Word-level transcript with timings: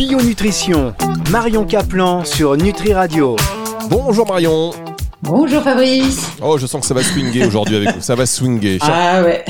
Bio 0.00 0.18
Nutrition, 0.18 0.94
Marion 1.30 1.66
Caplan 1.66 2.24
sur 2.24 2.56
Nutri 2.56 2.94
Radio. 2.94 3.36
Bonjour 3.90 4.26
Marion. 4.26 4.70
Bonjour 5.20 5.62
Fabrice. 5.62 6.26
Oh, 6.40 6.56
je 6.56 6.66
sens 6.66 6.80
que 6.80 6.86
ça 6.86 6.94
va 6.94 7.02
swinguer 7.02 7.44
aujourd'hui 7.44 7.76
avec 7.76 7.96
vous. 7.96 8.00
Ça 8.00 8.14
va 8.14 8.24
swinguer. 8.24 8.78
Ah 8.80 9.22
ouais. 9.22 9.44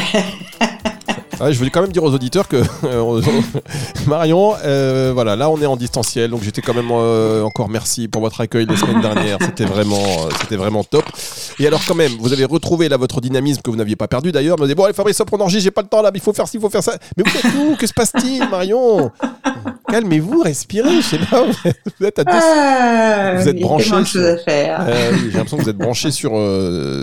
je 1.53 1.57
voulais 1.57 1.71
quand 1.71 1.83
même 1.83 1.93
dire 1.93 2.03
aux 2.03 2.13
auditeurs 2.13 2.49
que 2.49 2.65
euh, 2.83 3.23
Marion, 4.09 4.55
euh, 4.65 5.13
voilà, 5.15 5.37
là 5.37 5.49
on 5.49 5.63
est 5.63 5.67
en 5.67 5.77
distanciel, 5.77 6.31
donc 6.31 6.43
j'étais 6.43 6.63
quand 6.63 6.75
même 6.75 6.91
euh, 6.91 7.45
encore 7.45 7.69
merci 7.69 8.09
pour 8.09 8.21
votre 8.21 8.41
accueil 8.41 8.67
la 8.67 8.77
semaine 8.77 9.01
dernière. 9.01 9.39
C'était 9.41 9.67
vraiment, 9.67 10.03
c'était 10.41 10.57
vraiment 10.57 10.83
top. 10.83 11.05
Et 11.61 11.67
alors 11.69 11.81
quand 11.87 11.95
même, 11.95 12.11
vous 12.19 12.33
avez 12.33 12.45
retrouvé 12.45 12.89
là 12.89 12.97
votre 12.97 13.21
dynamisme 13.21 13.63
que 13.63 13.71
vous 13.71 13.77
n'aviez 13.77 13.95
pas 13.95 14.09
perdu 14.09 14.33
d'ailleurs. 14.33 14.59
Me 14.59 14.67
dit 14.67 14.75
bon 14.75 14.83
allez 14.83 14.95
Fabrice, 14.95 15.23
on 15.31 15.37
enregistre, 15.37 15.63
j'ai 15.63 15.71
pas 15.71 15.83
le 15.83 15.89
temps 15.89 16.03
là, 16.03 16.11
il 16.13 16.21
faut 16.21 16.33
faire 16.33 16.49
ci, 16.49 16.57
il 16.57 16.61
faut 16.61 16.71
faire 16.71 16.83
ça. 16.83 16.99
Mais 17.17 17.23
vous 17.23 17.31
faites 17.31 17.53
où? 17.55 17.77
Que 17.77 17.87
se 17.87 17.95
passe-t-il, 17.95 18.49
Marion? 18.49 19.13
Calmez-vous, 19.91 20.41
respirez. 20.43 20.97
Je 20.97 21.01
sais 21.03 21.19
pas, 21.19 21.45
vous 21.45 22.07
êtes 22.07 22.19
à 22.19 22.25
deux... 22.25 22.33
ah, 22.35 23.35
Vous 23.39 23.49
êtes 23.49 23.61
branché. 23.61 24.05
Sur... 24.05 24.21
Faire. 24.45 24.87
j'ai 24.87 25.31
l'impression 25.31 25.57
que 25.57 25.63
vous 25.63 25.71
êtes 25.71 25.77
branché 25.77 26.11
sur 26.11 26.33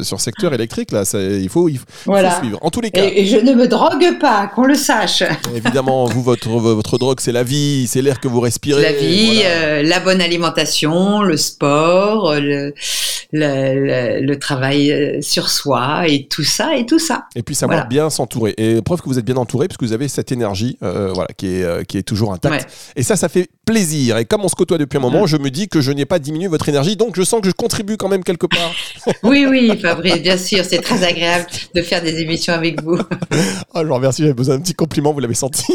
sur 0.04 0.20
secteur 0.22 0.54
électrique 0.54 0.92
là. 0.92 1.05
Ça, 1.05 1.20
il 1.22 1.50
faut, 1.50 1.70
il 1.70 1.78
faut, 1.78 1.86
voilà. 2.05 2.38
suivre. 2.40 2.58
En 2.62 2.70
tous 2.70 2.81
les 2.81 2.92
cas. 2.92 3.04
et 3.04 3.26
je 3.26 3.38
ne 3.38 3.54
me 3.54 3.68
drogue 3.68 4.20
pas 4.20 4.48
qu'on 4.48 4.64
le 4.64 4.76
sache. 4.76 5.23
Évidemment, 5.55 6.05
vous, 6.05 6.22
votre, 6.22 6.50
votre 6.50 6.98
drogue, 6.98 7.20
c'est 7.20 7.31
la 7.31 7.44
vie, 7.44 7.88
c'est 7.88 8.02
l'air 8.02 8.20
que 8.20 8.28
vous 8.28 8.40
respirez. 8.40 8.81
La 8.81 8.94
vie, 8.94 9.42
euh, 9.44 9.84
la 9.84 10.00
bonne 10.00 10.22
alimentation, 10.22 11.22
le 11.22 11.38
sport, 11.38 12.36
le, 12.36 12.73
le, 13.31 14.36
travail 14.36 14.92
euh, 14.92 15.22
sur 15.22 15.50
soi 15.50 16.08
et 16.08 16.28
tout 16.28 16.44
ça 16.44 16.76
et 16.78 16.86
tout 16.86 17.00
ça. 17.00 17.26
Et 17.36 17.44
puis 17.44 17.56
savoir 17.56 17.88
bien 17.88 18.09
s'entourer. 18.09 18.54
Et 18.58 18.81
preuve 18.81 19.02
que 19.02 19.08
vous 19.09 19.20
êtes 19.20 19.26
bien 19.26 19.38
entouré 19.38 19.67
puisque 19.67 19.84
vous 19.84 19.94
avez 19.94 20.08
cette 20.08 20.31
énergie 20.31 20.78
euh, 20.84 21.12
voilà, 21.14 21.30
qui, 21.38 21.48
est, 21.48 21.86
qui 21.86 21.98
est 21.98 22.04
toujours 22.04 22.34
intacte. 22.34 22.67
Et 22.95 23.04
ça, 23.04 23.16
ça 23.16 23.30
fait 23.30 23.49
plaisir. 23.66 24.17
Et 24.17 24.26
comme 24.26 24.44
on 24.44 24.48
se 24.48 24.55
côtoie 24.55 24.77
depuis 24.77 24.98
un 24.98 25.02
moment, 25.02 25.26
je 25.26 25.38
me 25.38 25.49
dis 25.49 25.67
que 25.67 25.81
je 25.81 25.91
n'ai 25.91 26.05
pas 26.05 26.20
diminué 26.20 26.48
votre 26.48 26.67
énergie, 26.70 26.95
donc 26.95 27.16
je 27.16 27.23
sens 27.23 27.42
que 27.42 27.47
je 27.47 27.53
contribue 27.53 27.97
quand 27.97 28.09
même 28.09 28.23
quelque 28.23 28.47
part. 28.47 28.72
oui, 29.23 29.45
oui, 29.47 29.78
Fabrice, 29.80 30.22
bien 30.22 30.38
sûr, 30.38 30.64
c'est 30.66 30.81
très 30.81 31.03
agréable 31.03 31.48
de 31.73 31.81
faire 31.81 32.02
des 32.02 32.22
émissions 32.22 32.53
avec 32.53 32.81
vous. 32.81 32.98
ah, 33.73 33.81
je 33.81 33.88
vous 33.88 33.94
remercie, 33.94 34.22
j'avais 34.22 34.33
besoin 34.33 34.55
d'un 34.55 34.61
petit 34.61 34.73
compliment, 34.73 35.14
vous 35.14 35.20
l'avez 35.20 35.33
senti. 35.33 35.66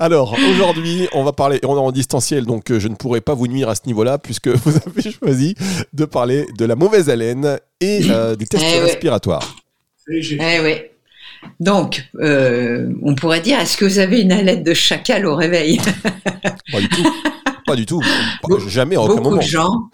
Alors, 0.00 0.36
aujourd'hui, 0.50 1.08
on 1.12 1.24
va 1.24 1.32
parler, 1.32 1.58
on 1.64 1.74
est 1.74 1.80
en 1.80 1.90
distanciel, 1.90 2.46
donc 2.46 2.70
euh, 2.70 2.78
je 2.78 2.88
ne 2.88 2.94
pourrai 2.94 3.20
pas 3.20 3.34
vous 3.34 3.48
nuire 3.48 3.68
à 3.68 3.74
ce 3.74 3.80
niveau-là, 3.86 4.18
puisque 4.18 4.48
vous 4.48 4.78
avez 4.86 5.10
choisi 5.10 5.54
de 5.92 6.04
parler 6.04 6.46
de 6.56 6.64
la 6.64 6.76
mauvaise 6.76 7.10
haleine 7.10 7.58
et 7.80 8.02
euh, 8.08 8.36
des 8.36 8.46
tests 8.46 8.64
eh 8.66 8.80
respiratoires. 8.80 9.56
Eh 10.08 10.60
oui. 10.60 10.74
Donc, 11.60 12.08
euh, 12.20 12.88
on 13.02 13.14
pourrait 13.14 13.40
dire, 13.40 13.58
est-ce 13.58 13.76
que 13.76 13.84
vous 13.84 13.98
avez 13.98 14.20
une 14.20 14.32
haleine 14.32 14.62
de 14.62 14.74
chacal 14.74 15.26
au 15.26 15.34
réveil? 15.34 15.80
Pas 16.72 16.80
du 16.80 16.88
tout. 16.88 17.06
Pas 17.66 17.76
du 17.76 17.86
tout. 17.86 18.00
Jamais 18.68 18.96
en 18.96 19.04
aucun 19.04 19.14
moment. 19.16 19.30
Beaucoup 19.30 19.42
de 19.42 19.48
gens, 19.48 19.90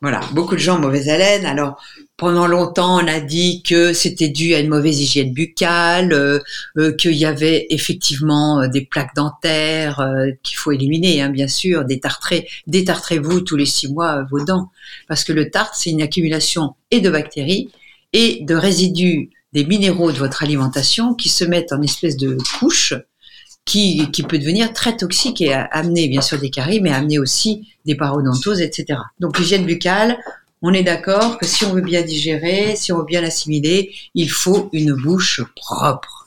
voilà, 0.00 0.20
beaucoup 0.32 0.54
de 0.54 0.60
gens 0.60 0.78
mauvaise 0.78 1.08
haleine. 1.08 1.44
Alors, 1.44 1.80
pendant 2.16 2.46
longtemps, 2.46 3.02
on 3.02 3.06
a 3.08 3.20
dit 3.20 3.62
que 3.62 3.92
c'était 3.92 4.28
dû 4.28 4.54
à 4.54 4.60
une 4.60 4.68
mauvaise 4.68 5.00
hygiène 5.00 5.32
buccale, 5.32 6.12
euh, 6.12 6.38
euh, 6.76 6.92
qu'il 6.92 7.14
y 7.14 7.26
avait 7.26 7.66
effectivement 7.70 8.66
des 8.68 8.82
plaques 8.82 9.14
dentaires 9.16 10.04
qu'il 10.42 10.56
faut 10.56 10.72
éliminer, 10.72 11.20
hein, 11.20 11.30
bien 11.30 11.48
sûr. 11.48 11.84
Détartrez, 11.84 12.48
détartrez-vous 12.66 13.40
tous 13.40 13.56
les 13.56 13.66
six 13.66 13.92
mois 13.92 14.24
vos 14.30 14.44
dents, 14.44 14.70
parce 15.08 15.24
que 15.24 15.32
le 15.32 15.50
tartre, 15.50 15.74
c'est 15.74 15.90
une 15.90 16.02
accumulation 16.02 16.74
et 16.90 17.00
de 17.00 17.10
bactéries 17.10 17.70
et 18.12 18.38
de 18.42 18.54
résidus 18.54 19.30
des 19.52 19.64
minéraux 19.64 20.12
de 20.12 20.18
votre 20.18 20.42
alimentation 20.42 21.14
qui 21.14 21.28
se 21.28 21.44
mettent 21.44 21.72
en 21.72 21.82
espèce 21.82 22.16
de 22.16 22.36
couche 22.58 22.94
qui, 23.64 24.10
qui 24.10 24.22
peut 24.22 24.38
devenir 24.38 24.72
très 24.72 24.96
toxique 24.96 25.40
et 25.40 25.52
amener 25.52 26.08
bien 26.08 26.22
sûr 26.22 26.38
des 26.38 26.50
caries, 26.50 26.80
mais 26.80 26.90
amener 26.90 27.18
aussi 27.18 27.68
des 27.84 27.94
parodontoses, 27.94 28.60
etc. 28.60 28.98
Donc 29.20 29.38
l'hygiène 29.38 29.66
buccale, 29.66 30.18
on 30.62 30.72
est 30.72 30.82
d'accord 30.82 31.38
que 31.38 31.46
si 31.46 31.64
on 31.64 31.72
veut 31.72 31.82
bien 31.82 32.02
digérer, 32.02 32.74
si 32.76 32.92
on 32.92 32.98
veut 32.98 33.04
bien 33.04 33.20
l'assimiler, 33.20 33.94
il 34.14 34.30
faut 34.30 34.68
une 34.72 34.94
bouche 34.94 35.42
propre. 35.54 36.26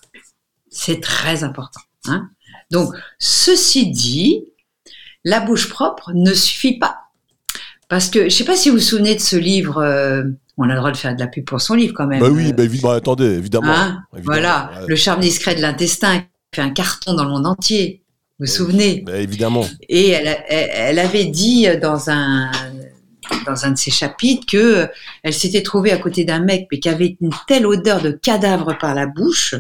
C'est 0.70 1.02
très 1.02 1.44
important. 1.44 1.82
Hein 2.06 2.30
Donc, 2.72 2.94
ceci 3.20 3.92
dit, 3.92 4.46
la 5.26 5.42
bouche 5.42 5.68
propre 5.68 6.12
ne 6.14 6.34
suffit 6.34 6.80
pas. 6.80 7.01
Parce 7.92 8.10
que, 8.10 8.20
je 8.20 8.24
ne 8.24 8.30
sais 8.30 8.46
pas 8.46 8.56
si 8.56 8.70
vous 8.70 8.78
vous 8.78 8.82
souvenez 8.82 9.16
de 9.16 9.20
ce 9.20 9.36
livre, 9.36 9.80
euh, 9.80 10.24
on 10.58 10.64
a 10.64 10.68
le 10.70 10.78
droit 10.78 10.92
de 10.92 10.98
faire 10.98 11.14
de 11.14 11.20
la 11.20 11.28
pub 11.28 11.44
pour 11.44 11.60
son 11.60 11.74
livre 11.74 11.94
quand 11.94 12.08
même. 12.08 12.22
Bah 12.22 12.30
oui, 12.30 12.54
bah, 12.54 12.64
bah 12.82 12.94
attendez, 12.94 13.26
évidemment. 13.26 13.68
Hein? 13.68 14.04
Voilà, 14.24 14.72
le 14.88 14.96
charme 14.96 15.20
discret 15.20 15.56
de 15.56 15.62
l'intestin 15.62 16.20
qui 16.20 16.26
fait 16.56 16.62
un 16.62 16.70
carton 16.70 17.16
dans 17.16 17.26
le 17.26 17.32
monde 17.32 17.46
entier. 17.46 18.02
Vous 18.40 18.46
vous 18.46 18.52
souvenez? 18.52 19.04
Bah, 19.06 19.18
Évidemment. 19.18 19.68
Et 19.90 20.12
elle, 20.12 21.00
avait 21.00 21.26
dit 21.26 21.68
dans 21.82 22.10
un 22.10 22.50
dans 23.46 23.66
un 23.66 23.72
de 23.72 23.78
ses 23.78 23.92
chapitres 23.92 24.46
que 24.50 24.88
elle 25.24 25.34
s'était 25.34 25.62
trouvée 25.62 25.92
à 25.92 25.98
côté 25.98 26.24
d'un 26.24 26.40
mec 26.40 26.68
mais 26.72 26.80
qui 26.80 26.88
avait 26.88 27.18
une 27.20 27.32
telle 27.46 27.66
odeur 27.66 28.02
de 28.02 28.12
cadavre 28.12 28.78
par 28.80 28.96
la 28.96 29.06
bouche 29.06 29.56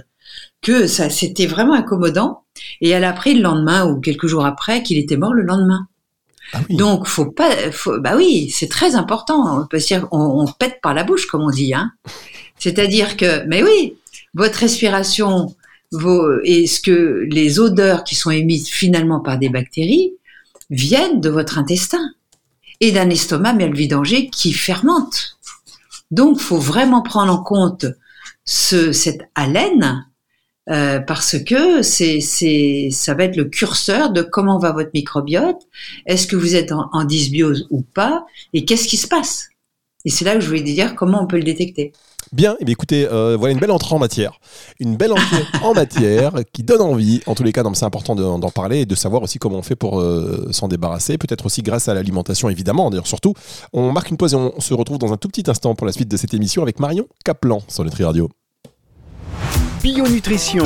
que 0.61 0.87
ça 0.87 1.09
c'était 1.09 1.47
vraiment 1.47 1.73
incommodant 1.73 2.43
et 2.79 2.89
elle 2.89 3.03
a 3.03 3.09
appris 3.09 3.33
le 3.33 3.41
lendemain 3.41 3.85
ou 3.85 3.99
quelques 3.99 4.27
jours 4.27 4.45
après 4.45 4.83
qu'il 4.83 4.97
était 4.97 5.17
mort 5.17 5.33
le 5.33 5.43
lendemain. 5.43 5.87
Ah 6.53 6.62
Donc, 6.69 7.07
faut 7.07 7.31
pas, 7.31 7.50
bah 8.00 8.16
oui, 8.16 8.50
c'est 8.50 8.69
très 8.69 8.96
important. 8.96 9.68
Qu'on 9.69 10.07
on 10.12 10.47
pète 10.47 10.79
par 10.81 10.94
la 10.94 11.03
bouche, 11.03 11.25
comme 11.28 11.41
on 11.41 11.50
dit, 11.50 11.74
hein. 11.74 11.91
C'est-à-dire 12.57 13.18
que, 13.18 13.46
mais 13.47 13.63
oui, 13.63 13.96
votre 14.34 14.59
respiration, 14.59 15.56
vos, 15.91 16.40
et 16.44 16.68
ce 16.68 16.79
que 16.79 17.25
les 17.29 17.59
odeurs 17.59 18.03
qui 18.03 18.16
sont 18.16 18.31
émises 18.31 18.69
finalement 18.69 19.19
par 19.19 19.38
des 19.38 19.50
bactéries 19.50 20.13
viennent 20.69 21.22
de 21.22 21.29
votre 21.29 21.57
intestin 21.57 22.12
et 22.79 22.91
d'un 22.91 23.09
estomac 23.09 23.53
mal 23.53 23.73
vidangé 23.73 24.29
qui 24.29 24.53
fermente. 24.53 25.38
Donc, 26.12 26.40
faut 26.40 26.59
vraiment 26.59 27.02
prendre 27.02 27.34
en 27.34 27.44
compte 27.44 27.85
ce, 28.46 28.91
cette 28.91 29.29
haleine 29.35 30.06
euh, 30.69 30.99
parce 30.99 31.38
que 31.39 31.81
c'est, 31.81 32.22
c'est, 32.22 32.89
ça 32.91 33.13
va 33.16 33.23
être 33.23 33.35
le 33.35 33.45
curseur 33.45 34.11
de 34.11 34.22
comment 34.22 34.59
va 34.59 34.72
votre 34.72 34.91
microbiote, 34.94 35.61
est-ce 36.05 36.27
que 36.27 36.35
vous 36.35 36.55
êtes 36.55 36.72
en, 36.72 37.03
dysbiose 37.03 37.67
ou 37.72 37.81
pas, 37.81 38.25
et 38.53 38.66
qu'est-ce 38.66 38.88
qui 38.88 38.97
se 38.97 39.07
passe? 39.07 39.49
Et 40.05 40.09
c'est 40.09 40.25
là 40.25 40.35
que 40.35 40.41
je 40.41 40.47
voulais 40.47 40.61
dire 40.61 40.95
comment 40.95 41.22
on 41.22 41.27
peut 41.27 41.38
le 41.38 41.44
détecter. 41.44 41.94
Bien, 42.31 42.55
eh 42.59 42.72
écoutez, 42.72 43.07
euh, 43.11 43.35
voilà 43.38 43.53
une 43.53 43.59
belle 43.59 43.72
entrée 43.72 43.94
en 43.94 43.99
matière. 43.99 44.39
Une 44.79 44.95
belle 44.95 45.11
entrée 45.11 45.44
en 45.63 45.73
matière 45.73 46.31
qui 46.53 46.63
donne 46.63 46.81
envie. 46.81 47.22
En 47.25 47.35
tous 47.35 47.43
les 47.43 47.51
cas, 47.51 47.63
c'est 47.73 47.85
important 47.85 48.16
d'en, 48.16 48.49
parler 48.49 48.81
et 48.81 48.85
de 48.85 48.95
savoir 48.95 49.22
aussi 49.22 49.38
comment 49.38 49.57
on 49.57 49.61
fait 49.63 49.75
pour 49.75 49.99
euh, 49.99 50.47
s'en 50.51 50.67
débarrasser. 50.67 51.17
Peut-être 51.17 51.45
aussi 51.45 51.61
grâce 51.61 51.89
à 51.89 51.93
l'alimentation, 51.93 52.49
évidemment. 52.49 52.89
D'ailleurs, 52.89 53.07
surtout, 53.07 53.33
on 53.73 53.91
marque 53.91 54.11
une 54.11 54.17
pause 54.17 54.33
et 54.33 54.38
on 54.38 54.61
se 54.61 54.73
retrouve 54.73 54.97
dans 54.97 55.11
un 55.11 55.17
tout 55.17 55.28
petit 55.28 55.49
instant 55.49 55.75
pour 55.75 55.85
la 55.85 55.91
suite 55.91 56.09
de 56.09 56.17
cette 56.17 56.33
émission 56.33 56.61
avec 56.61 56.79
Marion 56.79 57.05
Caplan 57.25 57.61
sur 57.67 57.83
Nutri 57.83 58.05
Radio. 58.05 58.29
Bio 59.81 60.07
Nutrition, 60.07 60.65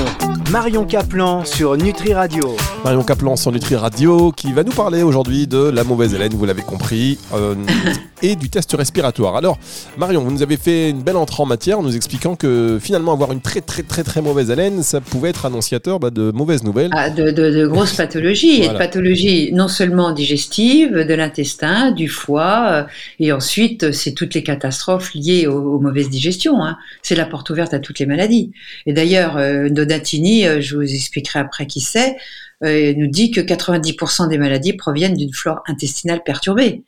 Marion 0.52 0.84
Caplan 0.84 1.46
sur 1.46 1.78
Nutri 1.78 2.14
Radio. 2.14 2.58
Marion 2.84 3.02
Caplan 3.02 3.38
sur 3.38 3.54
Nutri 3.54 3.78
Radio 3.78 4.34
qui 4.34 4.52
va 4.52 4.64
nous 4.64 4.74
parler 4.74 5.04
aujourd'hui 5.04 5.48
de 5.48 5.70
la 5.70 5.86
mauvaise 5.86 6.14
haleine, 6.14 6.34
vous 6.34 6.46
l'avez 6.46 6.62
compris, 6.62 7.18
euh, 7.34 7.56
et 8.22 8.36
du 8.36 8.50
test 8.50 8.76
respiratoire. 8.78 9.38
Alors, 9.38 9.58
Marion, 9.98 10.22
vous 10.22 10.32
nous 10.32 10.44
avez 10.44 10.58
fait 10.58 10.90
une 10.90 11.02
belle 11.02 11.16
entrée 11.16 11.42
en 11.42 11.46
matière 11.46 11.80
en 11.80 11.84
nous 11.84 11.96
expliquant 11.96 12.36
que 12.36 12.78
finalement 12.82 13.14
avoir 13.14 13.32
une 13.32 13.40
très 13.40 13.62
très 13.62 13.84
très 13.84 14.04
très 14.04 14.22
mauvaise 14.22 14.52
haleine, 14.52 14.84
ça 14.84 15.00
pouvait 15.00 15.30
être 15.30 15.46
annonciateur 15.46 16.00
bah, 16.02 16.10
de 16.10 16.32
mauvaises 16.32 16.64
nouvelles. 16.64 16.92
Ah, 16.94 17.10
de, 17.10 17.68
grosses 17.68 17.96
pathologies, 17.96 18.64
et 18.64 18.68
de 18.68 18.74
pathologies 18.78 19.52
non 19.54 19.70
seulement 19.70 20.12
digestives, 20.12 20.94
de 20.94 21.14
l'intestin, 21.14 21.92
du 21.92 22.10
foie, 22.10 22.66
euh, 22.70 22.84
et 23.20 23.32
ensuite 23.32 23.94
c'est 23.94 24.12
toutes 24.12 24.34
les 24.34 24.44
catastrophes 24.44 25.14
liées 25.14 25.48
aux, 25.48 25.80
mauvaises 25.80 26.10
digestions. 26.10 26.64
Hein. 26.64 26.78
C'est 27.02 27.16
la 27.16 27.26
porte 27.26 27.50
ouverte 27.50 27.74
à 27.74 27.80
toutes 27.80 28.00
les 28.00 28.06
maladies. 28.06 28.52
Et 28.86 28.94
d'ailleurs, 28.94 29.05
euh, 29.14 29.70
Donatini, 29.70 30.48
euh, 30.48 30.62
je 30.62 30.76
vous 30.76 30.82
expliquerai 30.82 31.40
après 31.40 31.68
qui 31.68 31.82
c'est, 31.82 32.18
euh, 32.64 32.94
nous 32.96 33.08
dit 33.08 33.32
que 33.32 33.42
90% 33.42 34.28
des 34.28 34.38
maladies 34.38 34.74
proviennent 34.74 35.16
d'une 35.16 35.34
flore 35.34 35.62
intestinale 35.68 36.24
perturbée. 36.24 36.84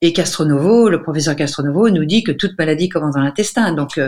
Et 0.00 0.12
Castronovo, 0.12 0.88
le 0.88 1.02
professeur 1.02 1.36
Castronovo, 1.36 1.88
nous 1.90 2.04
dit 2.04 2.24
que 2.24 2.32
toute 2.32 2.58
maladie 2.58 2.88
commence 2.88 3.14
dans 3.14 3.20
l'intestin. 3.20 3.72
Donc, 3.72 4.00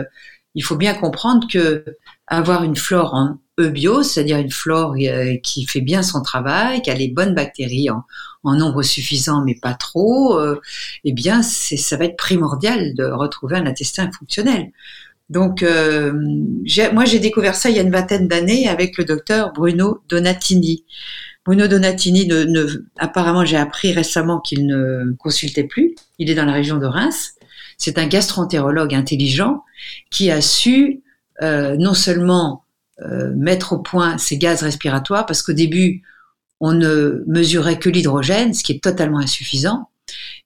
il 0.53 0.63
faut 0.63 0.75
bien 0.75 0.93
comprendre 0.93 1.47
que 1.49 1.85
avoir 2.27 2.63
une 2.63 2.75
flore 2.75 3.13
en 3.13 3.37
eubio, 3.57 4.03
c'est-à-dire 4.03 4.37
une 4.37 4.51
flore 4.51 4.95
qui 5.41 5.65
fait 5.65 5.79
bien 5.79 6.03
son 6.03 6.21
travail, 6.21 6.81
qui 6.81 6.91
a 6.91 6.95
les 6.95 7.07
bonnes 7.07 7.33
bactéries 7.33 7.89
en, 7.89 8.03
nombre 8.43 8.83
suffisant 8.83 9.41
mais 9.45 9.55
pas 9.55 9.73
trop, 9.73 10.37
eh 11.05 11.13
bien, 11.13 11.41
ça 11.41 11.95
va 11.95 12.03
être 12.03 12.17
primordial 12.17 12.93
de 12.93 13.05
retrouver 13.05 13.55
un 13.55 13.65
intestin 13.65 14.11
fonctionnel. 14.11 14.71
Donc, 15.29 15.63
euh, 15.63 16.13
moi, 16.93 17.05
j'ai 17.05 17.19
découvert 17.19 17.55
ça 17.55 17.69
il 17.69 17.75
y 17.75 17.79
a 17.79 17.81
une 17.81 17.91
vingtaine 17.91 18.27
d'années 18.27 18.67
avec 18.67 18.97
le 18.97 19.05
docteur 19.05 19.53
Bruno 19.53 20.01
Donatini. 20.07 20.85
Bruno 21.45 21.67
Donatini, 21.67 22.27
ne, 22.27 22.85
apparemment, 22.97 23.45
j'ai 23.45 23.57
appris 23.57 23.91
récemment 23.91 24.39
qu'il 24.39 24.65
ne 24.65 25.13
consultait 25.17 25.63
plus. 25.63 25.95
Il 26.19 26.29
est 26.29 26.35
dans 26.35 26.45
la 26.45 26.53
région 26.53 26.77
de 26.77 26.85
Reims. 26.85 27.33
C'est 27.77 27.97
un 27.97 28.07
gastroentérologue 28.07 28.93
intelligent 28.93 29.63
qui 30.09 30.31
a 30.31 30.41
su 30.41 31.03
euh, 31.41 31.75
non 31.77 31.93
seulement 31.93 32.63
euh, 33.01 33.33
mettre 33.35 33.73
au 33.73 33.79
point 33.79 34.17
ses 34.17 34.37
gaz 34.37 34.63
respiratoires, 34.63 35.25
parce 35.25 35.43
qu'au 35.43 35.53
début, 35.53 36.01
on 36.61 36.71
ne 36.71 37.23
mesurait 37.27 37.77
que 37.77 37.89
l'hydrogène, 37.89 38.53
ce 38.53 38.63
qui 38.63 38.71
est 38.71 38.83
totalement 38.83 39.19
insuffisant. 39.19 39.89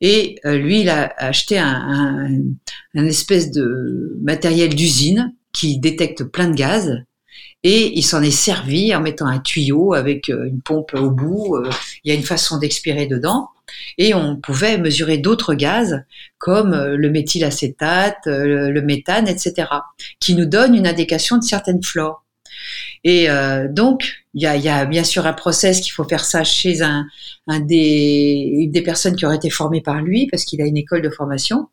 Et 0.02 0.40
euh, 0.46 0.58
lui, 0.58 0.82
il 0.82 0.90
a 0.90 1.14
acheté 1.18 1.58
un, 1.58 2.30
un, 2.96 3.06
espèce 3.06 3.52
de 3.52 4.18
matériel 4.22 4.74
d'usine 4.74 5.34
qui 5.52 5.80
détecte 5.80 6.24
plein 6.24 6.50
de 6.50 6.56
gaz. 6.56 7.04
Et 7.64 7.98
il 7.98 8.04
s'en 8.04 8.22
est 8.22 8.32
servi 8.32 8.96
en 8.96 9.02
mettant 9.02 9.26
un 9.26 9.40
tuyau 9.40 9.94
avec 9.94 10.30
euh, 10.30 10.48
une 10.48 10.62
pompe 10.62 10.94
au 10.94 11.10
bout. 11.10 11.58
Euh, 11.58 11.70
il 12.04 12.12
y 12.12 12.16
a 12.16 12.18
une 12.18 12.24
façon 12.24 12.58
d'expirer 12.58 13.08
dedans. 13.08 13.50
Et 13.98 14.14
on 14.14 14.38
pouvait 14.38 14.78
mesurer 14.78 15.18
d'autres 15.18 15.54
gaz 15.54 16.04
comme 16.40 16.72
le 16.72 17.10
méthylacétate, 17.12 18.26
le 18.26 18.82
méthane, 18.82 19.28
etc., 19.28 19.68
qui 20.20 20.34
nous 20.34 20.46
donnent 20.46 20.74
une 20.74 20.88
indication 20.88 21.38
de 21.38 21.44
certaines 21.44 21.84
flores. 21.84 22.24
Et 23.04 23.30
euh, 23.30 23.68
donc, 23.70 24.24
il 24.34 24.42
y 24.42 24.46
a, 24.46 24.56
y 24.56 24.70
a, 24.70 24.86
bien 24.86 25.04
sûr 25.04 25.26
un 25.26 25.34
process 25.34 25.82
qu'il 25.82 25.92
faut 25.92 26.04
faire 26.04 26.24
ça 26.26 26.44
chez 26.44 26.82
un, 26.82 27.06
un 27.48 27.60
des, 27.60 28.70
des 28.72 28.82
personnes 28.82 29.16
qui 29.16 29.26
auraient 29.26 29.38
été 29.38 29.50
formées 29.50 29.82
par 29.82 30.02
lui, 30.02 30.28
parce 30.28 30.46
qu'il 30.46 30.62
a 30.62 30.66
une 30.66 30.78
école 30.78 31.02
de 31.02 31.10
formation. 31.10 31.68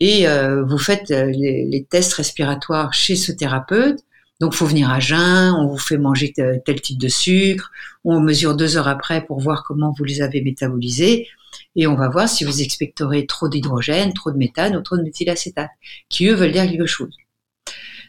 Et 0.00 0.28
euh, 0.28 0.64
vous 0.64 0.78
faites 0.78 1.10
euh, 1.10 1.26
les, 1.26 1.64
les, 1.66 1.84
tests 1.84 2.14
respiratoires 2.14 2.92
chez 2.92 3.16
ce 3.16 3.32
thérapeute. 3.32 4.00
Donc, 4.40 4.54
faut 4.54 4.66
venir 4.66 4.90
à 4.90 5.00
jeun, 5.00 5.52
on 5.54 5.66
vous 5.66 5.78
fait 5.78 5.98
manger 5.98 6.32
tel 6.32 6.80
type 6.80 6.98
de 6.98 7.08
sucre, 7.08 7.72
on 8.04 8.20
mesure 8.20 8.54
deux 8.54 8.76
heures 8.76 8.86
après 8.86 9.26
pour 9.26 9.40
voir 9.40 9.64
comment 9.66 9.92
vous 9.98 10.04
les 10.04 10.22
avez 10.22 10.42
métabolisés, 10.42 11.26
et 11.74 11.86
on 11.88 11.96
va 11.96 12.08
voir 12.08 12.28
si 12.28 12.44
vous 12.44 12.62
expectorez 12.62 13.26
trop 13.26 13.48
d'hydrogène, 13.48 14.12
trop 14.14 14.30
de 14.30 14.36
méthane 14.36 14.76
ou 14.76 14.82
trop 14.82 14.96
de 14.96 15.02
méthylacétate, 15.02 15.70
qui 16.08 16.26
eux 16.28 16.34
veulent 16.34 16.52
dire 16.52 16.70
quelque 16.70 16.86
chose. 16.86 17.16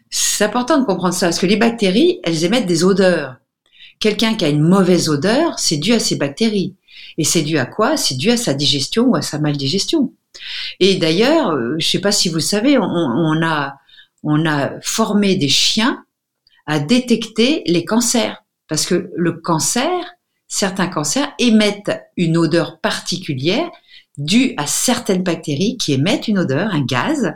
C'est 0.10 0.44
important 0.44 0.80
de 0.80 0.86
comprendre 0.86 1.14
ça, 1.14 1.28
parce 1.28 1.40
que 1.40 1.46
les 1.46 1.58
bactéries, 1.58 2.20
elles 2.24 2.44
émettent 2.44 2.66
des 2.66 2.84
odeurs. 2.84 3.36
Quelqu'un 4.00 4.36
qui 4.36 4.46
a 4.46 4.50
une 4.50 4.62
mauvaise 4.62 5.10
odeur, 5.10 5.60
c'est 5.60 5.78
dû 5.78 5.94
à 5.94 6.00
ses 6.00 6.16
bactéries. 6.16 6.76
Et 7.18 7.24
c'est 7.24 7.42
dû 7.42 7.58
à 7.58 7.66
quoi? 7.66 7.98
C'est 7.98 8.16
dû 8.16 8.32
à 8.32 8.38
sa 8.38 8.54
digestion 8.54 9.06
ou 9.06 9.16
à 9.16 9.22
sa 9.22 9.40
maldigestion. 9.40 10.14
Et 10.80 10.96
d'ailleurs, 10.96 11.52
euh, 11.52 11.72
je 11.72 11.86
ne 11.86 11.92
sais 11.92 12.00
pas 12.00 12.12
si 12.12 12.30
vous 12.30 12.36
le 12.36 12.42
savez, 12.42 12.78
on, 12.78 13.44
a, 13.44 13.78
on 14.24 14.46
a 14.46 14.80
formé 14.82 15.36
des 15.36 15.50
chiens 15.50 16.04
à 16.66 16.80
détecter 16.80 17.64
les 17.66 17.84
cancers. 17.84 18.44
Parce 18.68 18.86
que 18.86 19.12
le 19.16 19.34
cancer, 19.34 19.90
certains 20.48 20.88
cancers 20.88 21.34
émettent 21.40 21.92
une 22.16 22.38
odeur 22.38 22.80
particulière 22.80 23.70
due 24.18 24.54
à 24.58 24.68
certaines 24.68 25.24
bactéries 25.24 25.78
qui 25.78 25.94
émettent 25.94 26.28
une 26.28 26.40
odeur, 26.40 26.74
un 26.74 26.86
gaz, 26.86 27.34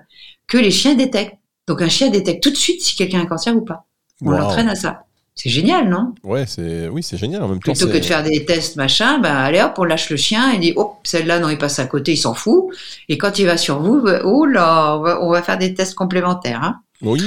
que 0.48 0.58
les 0.58 0.72
chiens 0.72 0.96
détectent. 0.96 1.38
Donc 1.68 1.82
un 1.82 1.90
chien 1.90 2.10
détecte 2.10 2.44
tout 2.44 2.52
de 2.52 2.58
suite 2.58 2.82
si 2.82 2.96
quelqu'un 2.96 3.20
a 3.20 3.22
un 3.24 3.26
cancer 3.26 3.56
ou 3.56 3.62
pas. 3.62 3.86
On 4.22 4.32
l'entraîne 4.32 4.70
à 4.70 4.76
ça. 4.76 5.06
C'est 5.36 5.50
génial, 5.50 5.90
non? 5.90 6.14
Ouais, 6.24 6.46
c'est 6.46 6.88
oui, 6.90 7.02
c'est 7.02 7.18
génial 7.18 7.42
en 7.42 7.48
même 7.48 7.60
temps. 7.60 7.72
Plutôt 7.72 7.88
que 7.88 7.98
de 7.98 8.06
faire 8.06 8.22
des 8.22 8.46
tests 8.46 8.76
machin, 8.76 9.18
ben 9.18 9.36
allez 9.36 9.62
hop, 9.62 9.74
on 9.78 9.84
lâche 9.84 10.12
le 10.12 10.18
chien 10.18 10.52
et 10.52 10.60
dit 10.60 10.74
oh 10.76 10.96
celle-là 11.04 11.40
non 11.40 11.50
il 11.50 11.58
passe 11.58 11.80
à 11.80 11.86
côté, 11.86 12.14
il 12.14 12.18
s'en 12.18 12.36
fout. 12.36 12.68
Et 13.10 13.18
quand 13.18 13.40
il 13.40 13.48
va 13.48 13.58
sur 13.58 13.80
vous, 13.80 14.02
ben, 14.02 14.22
oh 14.24 14.46
là, 14.46 14.96
on 15.22 15.32
va, 15.32 15.42
faire 15.42 15.58
des 15.58 15.74
tests 15.74 15.96
complémentaires. 15.96 16.62
Hein. 16.64 16.82
Oui, 17.04 17.22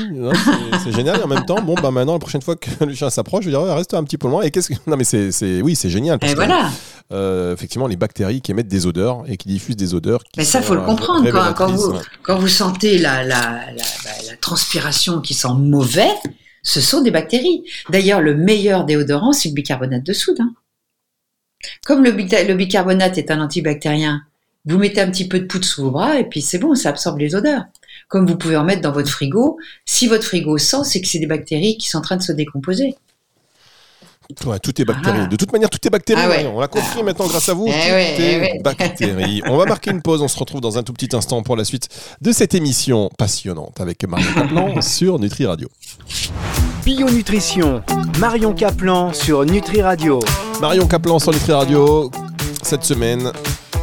c'est 0.82 0.92
génial. 0.92 1.20
Et 1.20 1.22
en 1.22 1.28
même 1.28 1.44
temps, 1.44 1.60
bon, 1.62 1.74
bah 1.74 1.90
maintenant, 1.90 2.14
la 2.14 2.18
prochaine 2.18 2.42
fois 2.42 2.56
que 2.56 2.68
le 2.84 2.94
chien 2.94 3.10
s'approche, 3.10 3.44
je 3.44 3.50
vais 3.50 3.56
dire, 3.56 3.74
reste 3.74 3.94
un 3.94 4.04
petit 4.04 4.18
peu 4.18 4.28
loin. 4.28 4.42
Et 4.42 4.50
qu'est-ce 4.50 4.68
que. 4.68 4.74
Non, 4.86 4.96
mais 4.96 5.04
c'est, 5.04 5.62
oui, 5.62 5.76
c'est 5.76 5.90
génial. 5.90 6.18
et 6.22 6.34
voilà. 6.34 6.70
Euh, 7.12 7.54
effectivement, 7.54 7.86
les 7.86 7.96
bactéries 7.96 8.40
qui 8.40 8.50
émettent 8.50 8.68
des 8.68 8.86
odeurs 8.86 9.22
et 9.28 9.36
qui 9.36 9.48
diffusent 9.48 9.76
des 9.76 9.94
odeurs. 9.94 10.22
mais 10.36 10.44
ça, 10.44 10.60
faut 10.60 10.74
le 10.74 10.80
euh, 10.80 10.84
comprendre. 10.84 11.30
Quand, 11.30 11.54
quand, 11.54 11.70
vous, 11.70 11.94
quand 12.22 12.38
vous 12.38 12.48
sentez 12.48 12.98
la, 12.98 13.22
la, 13.22 13.66
la, 13.72 14.28
la, 14.28 14.36
transpiration 14.40 15.20
qui 15.20 15.34
sent 15.34 15.54
mauvais, 15.56 16.10
ce 16.62 16.80
sont 16.80 17.02
des 17.02 17.12
bactéries. 17.12 17.62
D'ailleurs, 17.90 18.20
le 18.20 18.34
meilleur 18.34 18.84
déodorant, 18.84 19.32
c'est 19.32 19.50
le 19.50 19.54
bicarbonate 19.54 20.02
de 20.02 20.12
soude. 20.12 20.38
Hein. 20.40 20.52
Comme 21.84 22.02
le, 22.02 22.10
le 22.10 22.54
bicarbonate 22.54 23.18
est 23.18 23.30
un 23.30 23.40
antibactérien, 23.40 24.22
vous 24.64 24.78
mettez 24.78 25.00
un 25.00 25.10
petit 25.10 25.28
peu 25.28 25.38
de 25.38 25.46
poudre 25.46 25.64
sous 25.64 25.84
vos 25.84 25.90
bras 25.92 26.18
et 26.18 26.24
puis 26.24 26.42
c'est 26.42 26.58
bon, 26.58 26.74
ça 26.74 26.88
absorbe 26.90 27.18
les 27.18 27.34
odeurs 27.34 27.64
comme 28.08 28.26
vous 28.26 28.36
pouvez 28.36 28.56
en 28.56 28.64
mettre 28.64 28.82
dans 28.82 28.92
votre 28.92 29.10
frigo. 29.10 29.58
Si 29.84 30.06
votre 30.06 30.24
frigo 30.24 30.58
sent, 30.58 30.84
c'est 30.84 31.00
que 31.00 31.08
c'est 31.08 31.18
des 31.18 31.26
bactéries 31.26 31.76
qui 31.76 31.88
sont 31.88 31.98
en 31.98 32.02
train 32.02 32.16
de 32.16 32.22
se 32.22 32.32
décomposer. 32.32 32.96
Ouais, 34.44 34.58
tout 34.58 34.80
est 34.80 34.84
bactéries. 34.84 35.20
Ah. 35.22 35.26
De 35.26 35.36
toute 35.36 35.52
manière, 35.52 35.70
tout 35.70 35.78
est 35.86 35.90
bactéries. 35.90 36.20
Ah 36.20 36.50
on 36.52 36.58
l'a 36.58 36.66
compris 36.68 37.02
maintenant 37.02 37.26
grâce 37.26 37.48
à 37.48 37.54
vous. 37.54 37.66
Eh 37.68 37.70
tout 37.70 38.22
est 38.22 38.52
eh 38.56 38.58
bactéries. 38.62 39.42
on 39.46 39.56
va 39.56 39.66
marquer 39.66 39.90
une 39.92 40.02
pause. 40.02 40.20
On 40.20 40.28
se 40.28 40.38
retrouve 40.38 40.60
dans 40.60 40.78
un 40.78 40.82
tout 40.82 40.92
petit 40.92 41.14
instant 41.14 41.42
pour 41.42 41.56
la 41.56 41.64
suite 41.64 41.88
de 42.20 42.32
cette 42.32 42.54
émission 42.54 43.08
passionnante 43.16 43.80
avec 43.80 44.06
Marion 44.06 44.32
Caplan 44.34 44.80
sur 44.82 45.18
Nutri 45.20 45.46
Radio. 45.46 45.68
Bio 46.84 47.08
Nutrition. 47.08 47.82
Marion 48.18 48.52
Caplan 48.52 49.12
sur 49.12 49.44
Nutri 49.44 49.80
Radio. 49.80 50.18
Marion 50.60 50.88
Caplan 50.88 51.18
sur 51.20 51.32
Nutri 51.32 51.52
Radio. 51.52 52.10
Cette 52.62 52.82
semaine, 52.82 53.30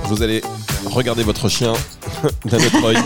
vous 0.05 0.23
allez 0.23 0.41
regarder 0.85 1.23
votre 1.23 1.49
chien 1.49 1.73
d'un 2.45 2.57
autre 2.57 2.85
œil. 2.85 2.97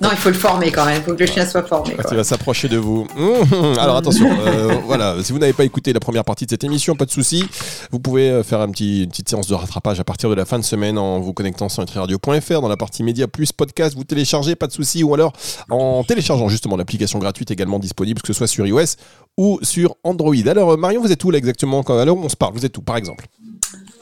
non, 0.00 0.08
il 0.10 0.16
faut 0.16 0.30
le 0.30 0.34
former 0.34 0.70
quand 0.70 0.84
même. 0.84 0.98
Il 0.98 1.04
faut 1.04 1.14
que 1.14 1.20
le 1.20 1.26
chien 1.26 1.46
soit 1.46 1.62
formé. 1.62 1.96
il 2.10 2.16
va 2.16 2.24
s'approcher 2.24 2.68
de 2.68 2.76
vous. 2.76 3.06
Mmh. 3.16 3.78
Alors 3.78 3.96
attention, 3.96 4.30
euh, 4.46 4.74
voilà. 4.86 5.16
Si 5.22 5.32
vous 5.32 5.38
n'avez 5.38 5.52
pas 5.52 5.64
écouté 5.64 5.92
la 5.92 6.00
première 6.00 6.24
partie 6.24 6.46
de 6.46 6.50
cette 6.50 6.64
émission, 6.64 6.96
pas 6.96 7.04
de 7.04 7.10
souci. 7.10 7.44
Vous 7.90 7.98
pouvez 7.98 8.30
euh, 8.30 8.42
faire 8.42 8.60
un 8.60 8.70
petit, 8.70 9.04
une 9.04 9.10
petite 9.10 9.28
séance 9.28 9.48
de 9.48 9.54
rattrapage 9.54 10.00
à 10.00 10.04
partir 10.04 10.30
de 10.30 10.34
la 10.34 10.44
fin 10.44 10.58
de 10.58 10.64
semaine 10.64 10.98
en 10.98 11.20
vous 11.20 11.32
connectant 11.32 11.68
sur 11.68 11.82
nutriradio.fr 11.82 12.60
dans 12.60 12.68
la 12.68 12.76
partie 12.76 13.02
média 13.02 13.28
plus 13.28 13.52
podcast. 13.52 13.96
Vous 13.96 14.04
téléchargez, 14.04 14.54
pas 14.54 14.66
de 14.66 14.72
souci, 14.72 15.02
ou 15.02 15.14
alors 15.14 15.32
en 15.70 16.04
téléchargeant 16.04 16.48
justement 16.48 16.76
l'application 16.76 17.18
gratuite 17.18 17.50
également 17.50 17.78
disponible, 17.78 18.20
que 18.20 18.28
ce 18.28 18.32
soit 18.32 18.46
sur 18.46 18.66
iOS 18.66 18.96
ou 19.36 19.58
sur 19.62 19.96
Android. 20.04 20.34
Alors 20.46 20.76
Marion, 20.78 21.00
vous 21.00 21.12
êtes 21.12 21.22
où 21.24 21.30
là 21.30 21.38
exactement 21.38 21.82
quand 21.82 21.98
alors 21.98 22.16
on 22.16 22.28
se 22.28 22.36
parle 22.36 22.54
Vous 22.54 22.66
êtes 22.66 22.76
où 22.76 22.82
par 22.82 22.96
exemple? 22.96 23.26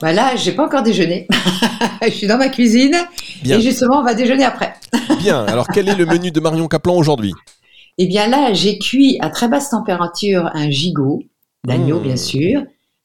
Voilà, 0.00 0.34
j'ai 0.34 0.52
pas 0.52 0.64
encore 0.64 0.82
déjeuné. 0.82 1.28
je 2.02 2.10
suis 2.10 2.26
dans 2.26 2.38
ma 2.38 2.48
cuisine 2.48 2.96
et 3.44 3.60
justement, 3.60 4.00
on 4.00 4.04
va 4.04 4.14
déjeuner 4.14 4.44
après. 4.44 4.74
Bien. 5.18 5.44
Alors, 5.44 5.66
quel 5.68 5.88
est 5.88 5.94
le 5.94 6.06
menu 6.06 6.30
de 6.30 6.40
Marion 6.40 6.68
Caplan 6.68 6.96
aujourd'hui? 6.96 7.32
Eh 7.98 8.06
bien 8.06 8.28
là, 8.28 8.54
j'ai 8.54 8.78
cuit 8.78 9.18
à 9.20 9.28
très 9.28 9.46
basse 9.48 9.70
température 9.70 10.48
un 10.54 10.70
gigot 10.70 11.22
d'agneau, 11.66 12.00
mmh. 12.00 12.02
bien 12.02 12.16
sûr, 12.16 12.62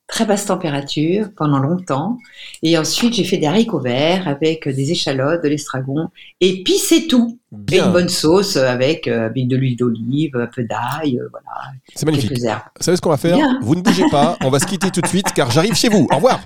très 0.08 0.26
basse 0.26 0.46
température 0.46 1.28
pendant 1.36 1.60
longtemps. 1.60 2.18
Et 2.64 2.78
ensuite, 2.78 3.14
j'ai 3.14 3.24
fait 3.24 3.38
des 3.38 3.48
haricots 3.48 3.80
verts 3.80 4.28
avec 4.28 4.68
des 4.68 4.92
échalotes, 4.92 5.44
de 5.44 5.50
l'estragon. 5.50 6.10
Et 6.40 6.64
puis, 6.64 6.78
c'est 6.78 7.08
tout. 7.08 7.40
Et 7.72 7.80
une 7.80 7.92
bonne 7.92 8.10
sauce 8.10 8.58
avec, 8.58 9.08
euh, 9.08 9.26
avec 9.26 9.48
de 9.48 9.56
l'huile 9.56 9.78
d'olive, 9.78 10.36
un 10.36 10.48
peu 10.48 10.64
d'ail, 10.64 11.20
euh, 11.20 11.28
voilà. 11.32 11.74
C'est 11.94 12.06
magnifique. 12.06 12.32
Vous 12.32 12.48
savez 12.80 12.98
ce 12.98 13.02
qu'on 13.02 13.10
va 13.10 13.18
faire? 13.18 13.38
Vous 13.62 13.76
ne 13.76 13.82
bougez 13.82 14.06
pas. 14.12 14.38
On 14.44 14.50
va 14.50 14.60
se 14.60 14.66
quitter 14.66 14.92
tout 14.92 15.02
de 15.02 15.08
suite 15.08 15.32
car 15.34 15.52
j'arrive 15.52 15.76
chez 15.76 15.90
vous. 15.90 16.08
Au 16.12 16.16
revoir. 16.16 16.40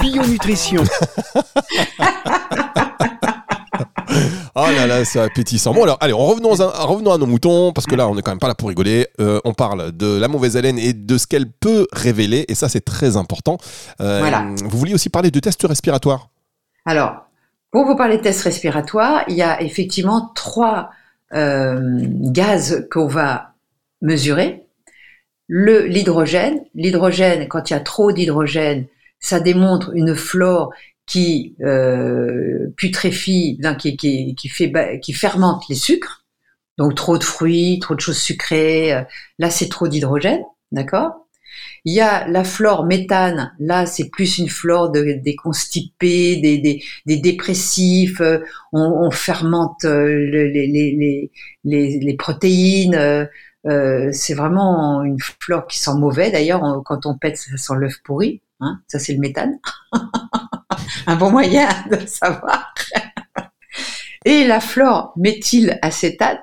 Bio 0.00 0.24
Nutrition. 0.26 0.84
Oh 4.56 4.66
là 4.76 4.86
là, 4.86 5.04
c'est 5.04 5.18
appétissant. 5.18 5.74
Bon 5.74 5.82
alors, 5.82 5.98
allez, 6.00 6.12
revenons 6.12 6.60
à, 6.60 6.84
revenons 6.84 7.12
à 7.12 7.18
nos 7.18 7.26
moutons, 7.26 7.72
parce 7.72 7.86
que 7.86 7.96
là, 7.96 8.08
on 8.08 8.14
n'est 8.14 8.22
quand 8.22 8.30
même 8.30 8.38
pas 8.38 8.46
là 8.46 8.54
pour 8.54 8.68
rigoler. 8.68 9.08
Euh, 9.20 9.40
on 9.44 9.52
parle 9.52 9.90
de 9.90 10.16
la 10.18 10.28
mauvaise 10.28 10.56
haleine 10.56 10.78
et 10.78 10.92
de 10.92 11.18
ce 11.18 11.26
qu'elle 11.26 11.50
peut 11.50 11.88
révéler, 11.92 12.44
et 12.46 12.54
ça, 12.54 12.68
c'est 12.68 12.84
très 12.84 13.16
important. 13.16 13.58
Euh, 14.00 14.20
voilà. 14.20 14.46
Vous 14.64 14.78
vouliez 14.78 14.94
aussi 14.94 15.08
parler 15.08 15.32
de 15.32 15.40
tests 15.40 15.66
respiratoires 15.66 16.28
Alors, 16.86 17.26
pour 17.72 17.84
vous 17.84 17.96
parler 17.96 18.18
de 18.18 18.22
tests 18.22 18.42
respiratoires, 18.42 19.24
il 19.26 19.34
y 19.34 19.42
a 19.42 19.60
effectivement 19.60 20.30
trois 20.36 20.90
euh, 21.32 22.06
gaz 22.06 22.86
qu'on 22.92 23.08
va 23.08 23.54
mesurer. 24.02 24.62
Le 25.48 25.84
l'hydrogène. 25.86 26.60
L'hydrogène, 26.76 27.48
quand 27.48 27.70
il 27.70 27.72
y 27.72 27.76
a 27.76 27.80
trop 27.80 28.12
d'hydrogène, 28.12 28.86
ça 29.18 29.40
démontre 29.40 29.90
une 29.94 30.14
flore 30.14 30.72
qui 31.06 31.56
euh, 31.60 32.72
putréfie, 32.76 33.60
qui, 33.78 33.96
qui, 33.96 34.34
qui, 34.34 34.48
fait, 34.48 35.00
qui 35.02 35.12
fermente 35.12 35.64
les 35.68 35.74
sucres. 35.74 36.24
Donc 36.78 36.94
trop 36.94 37.18
de 37.18 37.24
fruits, 37.24 37.78
trop 37.80 37.94
de 37.94 38.00
choses 38.00 38.18
sucrées. 38.18 38.92
Euh, 38.92 39.02
là, 39.38 39.50
c'est 39.50 39.68
trop 39.68 39.86
d'hydrogène, 39.88 40.42
d'accord? 40.72 41.24
Il 41.84 41.92
y 41.94 42.00
a 42.00 42.26
la 42.28 42.44
flore 42.44 42.84
méthane. 42.86 43.52
Là, 43.58 43.86
c'est 43.86 44.08
plus 44.08 44.38
une 44.38 44.48
flore 44.48 44.90
de, 44.90 45.20
des 45.22 45.36
constipés, 45.36 46.36
des, 46.36 46.58
des, 46.58 46.82
des 47.06 47.16
dépressifs. 47.18 48.20
Euh, 48.20 48.38
on, 48.72 48.80
on 48.80 49.10
fermente 49.10 49.84
euh, 49.84 50.06
les, 50.06 50.50
les, 50.66 51.30
les, 51.64 52.00
les, 52.00 52.16
protéines. 52.16 52.94
Euh, 53.66 54.08
c'est 54.12 54.34
vraiment 54.34 55.02
une 55.04 55.18
flore 55.40 55.66
qui 55.66 55.78
sent 55.78 55.94
mauvais. 55.94 56.30
D'ailleurs, 56.30 56.82
quand 56.84 57.06
on 57.06 57.16
pète, 57.16 57.36
ça 57.36 57.56
sent 57.56 57.74
l'œuf 57.76 57.96
pourri. 58.04 58.40
Hein 58.60 58.80
ça, 58.88 58.98
c'est 58.98 59.12
le 59.12 59.20
méthane. 59.20 59.58
un 61.06 61.16
bon 61.16 61.30
moyen 61.30 61.68
de 61.90 62.06
savoir. 62.06 62.74
Et 64.24 64.44
la 64.44 64.60
flore 64.60 65.12
méthylacétate, 65.16 66.40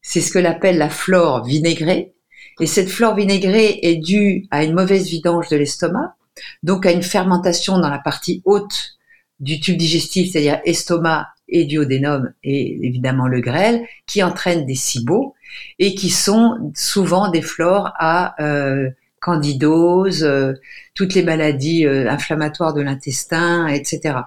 c'est 0.00 0.20
ce 0.20 0.32
que 0.32 0.38
l'on 0.38 0.56
la 0.62 0.88
flore 0.88 1.44
vinaigrée. 1.44 2.14
Et 2.60 2.66
cette 2.66 2.88
flore 2.88 3.14
vinaigrée 3.14 3.78
est 3.82 3.96
due 3.96 4.46
à 4.50 4.64
une 4.64 4.74
mauvaise 4.74 5.08
vidange 5.08 5.48
de 5.48 5.56
l'estomac, 5.56 6.14
donc 6.62 6.86
à 6.86 6.92
une 6.92 7.02
fermentation 7.02 7.78
dans 7.78 7.88
la 7.88 7.98
partie 7.98 8.42
haute 8.44 8.98
du 9.38 9.60
tube 9.60 9.76
digestif, 9.76 10.32
c'est-à-dire 10.32 10.60
estomac 10.64 11.28
et 11.48 11.64
duodénum 11.64 12.32
et 12.44 12.86
évidemment 12.86 13.26
le 13.26 13.40
grêle, 13.40 13.86
qui 14.06 14.22
entraîne 14.22 14.66
des 14.66 14.74
SIBO 14.74 15.34
et 15.78 15.94
qui 15.94 16.10
sont 16.10 16.72
souvent 16.74 17.30
des 17.30 17.42
flores 17.42 17.92
à 17.98 18.40
euh, 18.42 18.90
candidose, 19.20 20.28
toutes 20.94 21.14
les 21.14 21.22
maladies 21.22 21.86
inflammatoires 21.86 22.74
de 22.74 22.80
l'intestin, 22.80 23.66
etc. 23.66 24.18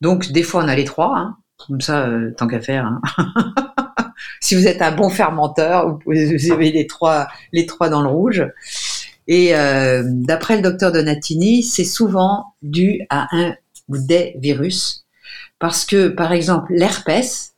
Donc 0.00 0.32
des 0.32 0.42
fois 0.42 0.64
on 0.64 0.68
a 0.68 0.74
les 0.74 0.84
trois, 0.84 1.16
hein. 1.16 1.36
comme 1.66 1.80
ça, 1.80 2.08
tant 2.36 2.46
qu'à 2.46 2.60
faire. 2.60 2.86
Hein. 2.86 3.00
si 4.40 4.54
vous 4.54 4.66
êtes 4.66 4.82
un 4.82 4.92
bon 4.92 5.08
fermenteur, 5.08 5.98
vous, 6.04 6.52
avez 6.52 6.72
les 6.72 6.86
trois, 6.86 7.28
les 7.52 7.66
trois 7.66 7.88
dans 7.88 8.02
le 8.02 8.08
rouge. 8.08 8.46
Et 9.28 9.52
d'après 10.04 10.56
le 10.56 10.62
docteur 10.62 10.92
Donatini, 10.92 11.62
c'est 11.62 11.84
souvent 11.84 12.54
dû 12.62 13.02
à 13.10 13.28
un 13.36 13.54
ou 13.88 13.98
des 13.98 14.34
virus, 14.38 15.04
parce 15.58 15.84
que 15.84 16.08
par 16.08 16.32
exemple 16.32 16.72
l'herpès, 16.72 17.54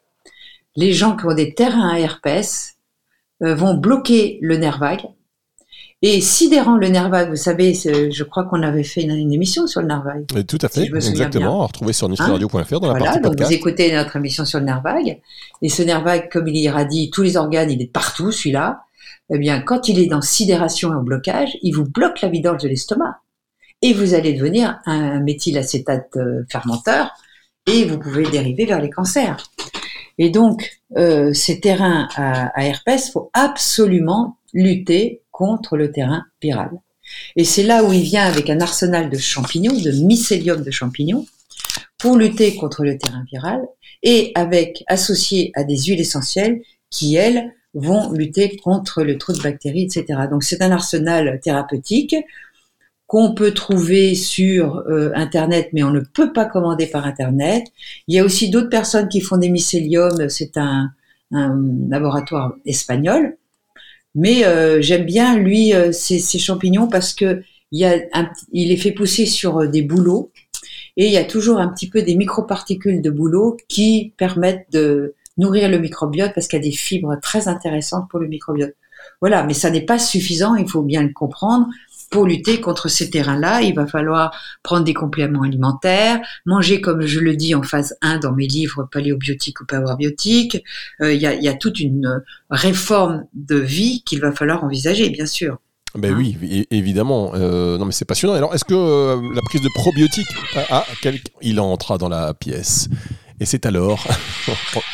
les 0.77 0.93
gens 0.93 1.17
qui 1.17 1.27
ont 1.27 1.35
des 1.35 1.55
terrains 1.55 1.89
à 1.89 1.99
herpès 1.99 2.77
euh, 3.43 3.55
vont 3.55 3.75
bloquer 3.75 4.39
le 4.43 4.57
nerf 4.57 4.79
vague. 4.79 5.07
Et 6.01 6.21
sidérant 6.21 6.77
le 6.77 6.89
nerf 6.89 7.09
vague, 7.11 7.31
vous 7.31 7.37
savez, 7.37 7.75
je 7.75 8.23
crois 8.23 8.45
qu'on 8.45 8.63
avait 8.63 8.85
fait 8.85 9.03
une, 9.03 9.33
émission 9.33 9.67
sur 9.67 9.81
le 9.81 9.89
nerf 9.89 10.03
vague. 10.03 10.47
tout 10.47 10.59
à 10.63 10.69
fait, 10.69 10.85
exactement, 10.85 11.63
à 11.63 11.67
retrouver 11.67 11.93
sur 11.93 12.09
nutriradio.fr 12.09 12.81
dans 12.81 12.93
la 12.93 13.01
partie 13.01 13.21
donc 13.21 13.41
Vous 13.41 13.53
écoutez 13.53 13.93
notre 13.93 14.15
émission 14.15 14.45
sur 14.45 14.61
le 14.61 14.67
nerf 14.67 14.81
vague, 14.81 15.21
et 15.61 15.69
ce 15.69 15.83
nerf 15.83 16.05
vague, 16.05 16.31
comme 16.31 16.47
il 16.47 16.57
irradie 16.57 17.11
tous 17.11 17.23
les 17.23 17.37
organes, 17.37 17.71
il 17.71 17.83
est 17.83 17.93
partout, 17.93 18.31
celui-là. 18.31 18.83
Eh 19.31 19.39
bien, 19.39 19.61
quand 19.61 19.89
il 19.89 19.99
est 19.99 20.07
dans 20.07 20.23
sidération 20.23 20.93
et 20.93 20.95
en 20.95 21.03
blocage, 21.03 21.59
il 21.63 21.73
vous 21.73 21.85
bloque 21.85 22.21
la 22.23 22.29
vidange 22.29 22.63
de 22.63 22.69
l'estomac. 22.69 23.19
Et 23.83 23.93
vous 23.93 24.15
allez 24.15 24.33
devenir 24.33 24.79
un 24.87 25.21
méthylacétate 25.21 26.17
euh, 26.17 26.45
fermenteur, 26.49 27.11
et 27.67 27.85
vous 27.85 27.99
pouvez 27.99 28.25
dériver 28.31 28.67
vers 28.67 28.81
les 28.81 28.91
cancers. 28.91 29.37
Et 30.19 30.31
donc, 30.31 30.81
euh, 30.97 31.33
ces 31.33 31.61
terrains 31.61 32.09
à, 32.17 32.65
herpès, 32.65 33.11
faut 33.11 33.31
absolument 33.33 34.37
lutter 34.53 35.23
contre 35.39 35.77
le 35.77 35.93
terrain 35.93 36.25
viral. 36.43 36.73
Et 37.37 37.45
c'est 37.45 37.63
là 37.63 37.85
où 37.85 37.93
il 37.93 38.03
vient 38.03 38.25
avec 38.25 38.51
un 38.51 38.61
arsenal 38.61 39.09
de 39.09 39.17
champignons, 39.17 39.81
de 39.81 39.93
mycélium 39.93 40.63
de 40.63 40.71
champignons, 40.73 41.27
pour 41.97 42.17
lutter 42.17 42.57
contre 42.57 42.83
le 42.83 42.99
terrain 42.99 43.25
viral, 43.31 43.63
et 44.03 44.33
avec 44.35 44.83
associé 44.89 45.53
à 45.55 45.63
des 45.63 45.77
huiles 45.77 46.01
essentielles 46.01 46.61
qui, 46.91 47.15
elles, 47.15 47.55
vont 47.75 48.11
lutter 48.13 48.57
contre 48.57 49.05
le 49.05 49.17
trou 49.17 49.33
de 49.33 49.41
bactéries, 49.41 49.85
etc. 49.85 50.23
Donc 50.29 50.43
c'est 50.43 50.61
un 50.61 50.73
arsenal 50.73 51.39
thérapeutique 51.41 52.17
qu'on 53.07 53.33
peut 53.33 53.53
trouver 53.53 54.17
sur 54.17 54.79
euh, 54.89 55.13
Internet, 55.15 55.69
mais 55.73 55.85
on 55.85 55.91
ne 55.91 56.01
peut 56.01 56.33
pas 56.33 56.47
commander 56.47 56.87
par 56.87 57.07
Internet. 57.07 57.65
Il 58.09 58.17
y 58.17 58.19
a 58.19 58.25
aussi 58.25 58.51
d'autres 58.51 58.71
personnes 58.71 59.09
qui 59.09 59.21
font 59.21 59.37
des 59.37 59.51
mycéliums, 59.51 60.29
c'est 60.29 60.57
un, 60.57 60.93
laboratoire 61.31 62.55
espagnol. 62.65 63.38
Mais 64.15 64.45
euh, 64.45 64.81
j'aime 64.81 65.05
bien, 65.05 65.39
lui, 65.39 65.75
euh, 65.75 65.93
ces, 65.93 66.21
champignons 66.39 66.89
parce 66.89 67.13
que 67.15 67.43
il, 67.71 67.85
est 67.85 68.77
fait 68.77 68.93
pousser 68.93 69.27
sur 69.27 69.69
des 69.69 69.83
bouleaux 69.83 70.33
et 70.97 71.07
il 71.07 71.13
y 71.13 71.19
a 71.19 71.25
toujours 71.25 71.59
un 71.59 71.69
petit 71.69 71.89
peu 71.89 72.03
des 72.03 72.17
microparticules 72.17 73.03
de 73.03 73.11
bouleau 73.11 73.57
qui 73.69 74.15
permettent 74.17 74.67
de 74.73 75.15
nourrir 75.37 75.69
le 75.69 75.79
microbiote 75.79 76.33
parce 76.35 76.49
qu'il 76.49 76.59
y 76.59 76.63
a 76.63 76.65
des 76.65 76.77
fibres 76.77 77.17
très 77.21 77.47
intéressantes 77.47 78.09
pour 78.11 78.21
le 78.21 78.27
microbiote. 78.27 78.75
Voilà, 79.21 79.45
mais 79.45 79.55
ça 79.55 79.71
n'est 79.71 79.85
pas 79.85 79.99
suffisant, 79.99 80.55
il 80.55 80.69
faut 80.69 80.83
bien 80.83 81.03
le 81.03 81.13
comprendre 81.13 81.67
pour 82.11 82.27
lutter 82.27 82.61
contre 82.61 82.89
ces 82.89 83.11
terrains-là, 83.11 83.63
il 83.63 83.75
va 83.75 83.87
falloir 83.87 84.35
prendre 84.63 84.85
des 84.85 84.95
compléments 84.95 85.43
alimentaires, 85.43 86.21
manger, 86.47 86.81
comme 86.81 87.03
je 87.03 87.21
le 87.21 87.37
dis 87.37 87.55
en 87.55 87.63
phase 87.63 87.97
1 88.03 88.19
dans 88.19 88.33
mes 88.33 88.47
livres 88.47 88.89
paléobiotiques 88.91 89.61
ou 89.61 89.67
powerbiotiques. 89.67 90.63
Euh, 91.01 91.13
il 91.13 91.21
y, 91.21 91.49
a, 91.49 91.55
toute 91.55 91.81
une 91.81 92.23
réforme 92.51 93.25
de 93.35 93.57
vie 93.57 94.03
qu'il 94.05 94.21
va 94.21 94.33
falloir 94.33 94.65
envisager, 94.65 95.11
bien 95.11 95.27
sûr. 95.27 95.59
Ben 95.95 96.15
oui, 96.15 96.67
évidemment. 96.71 97.33
Euh, 97.35 97.79
non, 97.79 97.87
mais 97.87 97.93
c'est 97.93 98.05
passionnant. 98.05 98.35
Alors, 98.35 98.55
est-ce 98.55 98.65
que 98.65 98.75
euh, 98.75 99.21
la 99.35 99.41
prise 99.43 99.63
de 99.63 99.71
probiotiques, 99.75 100.27
ah, 100.55 100.85
ah 101.05 101.11
il 101.41 101.61
entra 101.61 101.99
dans 101.99 102.09
la 102.09 102.35
pièce. 102.35 102.89
Et 103.41 103.47
c'est 103.47 103.67
alors 103.67 104.07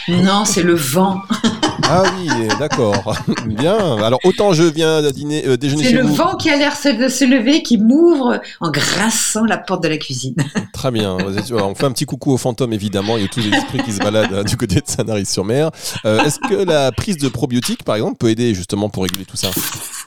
Non, 0.08 0.44
c'est 0.44 0.62
le 0.62 0.74
vent. 0.74 1.22
ah 1.88 2.02
oui, 2.16 2.28
d'accord. 2.58 3.14
Bien. 3.46 4.02
Alors 4.02 4.20
autant 4.24 4.52
je 4.52 4.62
viens 4.62 5.02
dîner, 5.10 5.46
euh, 5.46 5.56
déjeuner 5.56 5.84
C'est 5.84 5.92
le 5.92 6.04
vent 6.04 6.36
qui 6.36 6.50
a 6.50 6.56
l'air 6.56 6.74
de 6.84 7.08
se 7.08 7.24
lever, 7.24 7.62
qui 7.62 7.78
m'ouvre 7.78 8.40
en 8.60 8.70
grinçant 8.70 9.44
la 9.44 9.58
porte 9.58 9.82
de 9.82 9.88
la 9.88 9.98
cuisine. 9.98 10.36
Très 10.72 10.90
bien. 10.90 11.16
On 11.52 11.74
fait 11.74 11.84
un 11.84 11.92
petit 11.92 12.06
coucou 12.06 12.32
au 12.32 12.38
fantôme 12.38 12.72
évidemment. 12.72 13.16
Il 13.16 13.22
y 13.22 13.26
a 13.26 13.28
tous 13.28 13.40
les 13.40 13.56
esprits 13.56 13.82
qui 13.82 13.92
se 13.92 13.98
baladent 13.98 14.32
euh, 14.32 14.44
du 14.44 14.56
côté 14.56 14.76
de 14.76 14.86
Sanary-sur-Mer. 14.86 15.70
Euh, 16.04 16.22
est-ce 16.24 16.38
que 16.38 16.54
la 16.54 16.92
prise 16.92 17.18
de 17.18 17.28
probiotiques, 17.28 17.84
par 17.84 17.96
exemple, 17.96 18.16
peut 18.16 18.30
aider 18.30 18.54
justement 18.54 18.88
pour 18.88 19.02
réguler 19.02 19.24
tout 19.24 19.36
ça? 19.36 19.50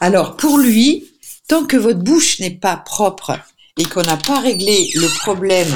Alors 0.02 0.36
pour 0.36 0.58
lui, 0.58 1.06
tant 1.48 1.66
que 1.66 1.78
votre 1.78 2.00
bouche 2.00 2.40
n'est 2.40 2.52
pas 2.52 2.78
propre 2.78 3.34
et 3.78 3.86
qu'on 3.86 4.02
n'a 4.02 4.18
pas 4.18 4.40
réglé 4.40 4.90
le 4.96 5.08
problème 5.20 5.70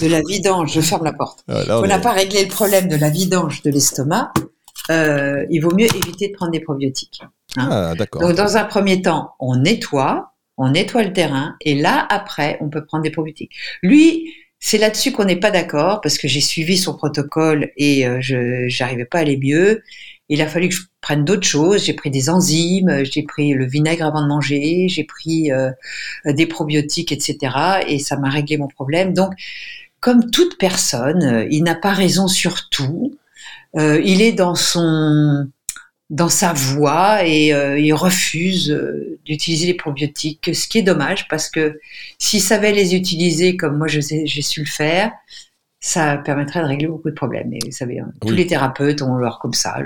de 0.00 0.08
la 0.08 0.20
vidange, 0.20 0.72
je 0.72 0.80
ferme 0.80 1.04
la 1.04 1.12
porte, 1.12 1.44
ah, 1.48 1.78
on 1.80 1.86
n'a 1.86 2.00
pas 2.00 2.10
réglé 2.12 2.42
le 2.42 2.48
problème 2.48 2.88
de 2.88 2.96
la 2.96 3.08
vidange 3.08 3.62
de 3.62 3.70
l'estomac, 3.70 4.32
euh, 4.90 5.44
il 5.50 5.60
vaut 5.60 5.74
mieux 5.74 5.86
éviter 5.86 6.28
de 6.28 6.32
prendre 6.32 6.52
des 6.52 6.60
probiotiques. 6.60 7.22
Hein. 7.56 7.68
Ah, 7.70 7.94
d'accord. 7.94 8.22
Donc, 8.22 8.34
dans 8.34 8.56
un 8.56 8.64
premier 8.64 9.02
temps, 9.02 9.32
on 9.40 9.56
nettoie, 9.56 10.32
on 10.56 10.70
nettoie 10.70 11.02
le 11.02 11.12
terrain, 11.12 11.56
et 11.60 11.74
là, 11.74 12.06
après, 12.10 12.58
on 12.60 12.68
peut 12.68 12.84
prendre 12.84 13.02
des 13.02 13.10
probiotiques. 13.10 13.52
Lui, 13.82 14.32
c'est 14.58 14.78
là-dessus 14.78 15.12
qu'on 15.12 15.24
n'est 15.24 15.38
pas 15.38 15.50
d'accord, 15.50 16.00
parce 16.00 16.18
que 16.18 16.28
j'ai 16.28 16.40
suivi 16.40 16.76
son 16.76 16.94
protocole 16.94 17.70
et 17.76 18.06
euh, 18.06 18.18
je 18.20 18.82
n'arrivais 18.82 19.04
pas 19.04 19.18
à 19.18 19.20
aller 19.20 19.36
mieux. 19.36 19.82
Il 20.28 20.42
a 20.42 20.48
fallu 20.48 20.68
que 20.68 20.74
je 20.74 20.82
prenne 21.00 21.24
d'autres 21.24 21.46
choses. 21.46 21.84
J'ai 21.84 21.92
pris 21.92 22.10
des 22.10 22.30
enzymes, 22.30 23.04
j'ai 23.04 23.22
pris 23.22 23.52
le 23.52 23.64
vinaigre 23.64 24.06
avant 24.06 24.22
de 24.22 24.26
manger, 24.26 24.88
j'ai 24.88 25.04
pris 25.04 25.52
euh, 25.52 25.70
des 26.24 26.46
probiotiques, 26.46 27.12
etc. 27.12 27.38
Et 27.86 27.98
ça 27.98 28.16
m'a 28.16 28.28
réglé 28.28 28.56
mon 28.56 28.66
problème. 28.66 29.12
Donc, 29.12 29.34
comme 30.00 30.30
toute 30.30 30.58
personne, 30.58 31.22
euh, 31.22 31.46
il 31.50 31.62
n'a 31.62 31.74
pas 31.74 31.92
raison 31.92 32.28
sur 32.28 32.68
tout. 32.70 33.16
Euh, 33.76 34.00
il 34.04 34.22
est 34.22 34.32
dans 34.32 34.54
son 34.54 35.48
dans 36.08 36.28
sa 36.28 36.52
voix 36.52 37.24
et 37.24 37.52
euh, 37.52 37.78
il 37.80 37.92
refuse 37.92 38.70
d'utiliser 39.24 39.66
les 39.66 39.74
probiotiques, 39.74 40.54
ce 40.54 40.68
qui 40.68 40.78
est 40.78 40.82
dommage 40.82 41.26
parce 41.28 41.50
que 41.50 41.80
s'il 42.18 42.40
savait 42.40 42.70
les 42.72 42.94
utiliser 42.94 43.56
comme 43.56 43.76
moi 43.76 43.88
j'ai 43.88 44.02
su 44.02 44.60
le 44.60 44.66
faire, 44.66 45.10
ça 45.80 46.16
permettrait 46.18 46.60
de 46.60 46.66
régler 46.66 46.86
beaucoup 46.86 47.10
de 47.10 47.14
problèmes. 47.14 47.52
Et 47.52 47.58
vous 47.64 47.72
savez, 47.72 47.98
hein, 47.98 48.12
tous 48.20 48.30
les 48.30 48.46
thérapeutes 48.46 49.02
ont 49.02 49.16
leur 49.16 49.40
comme 49.40 49.52
ça, 49.52 49.78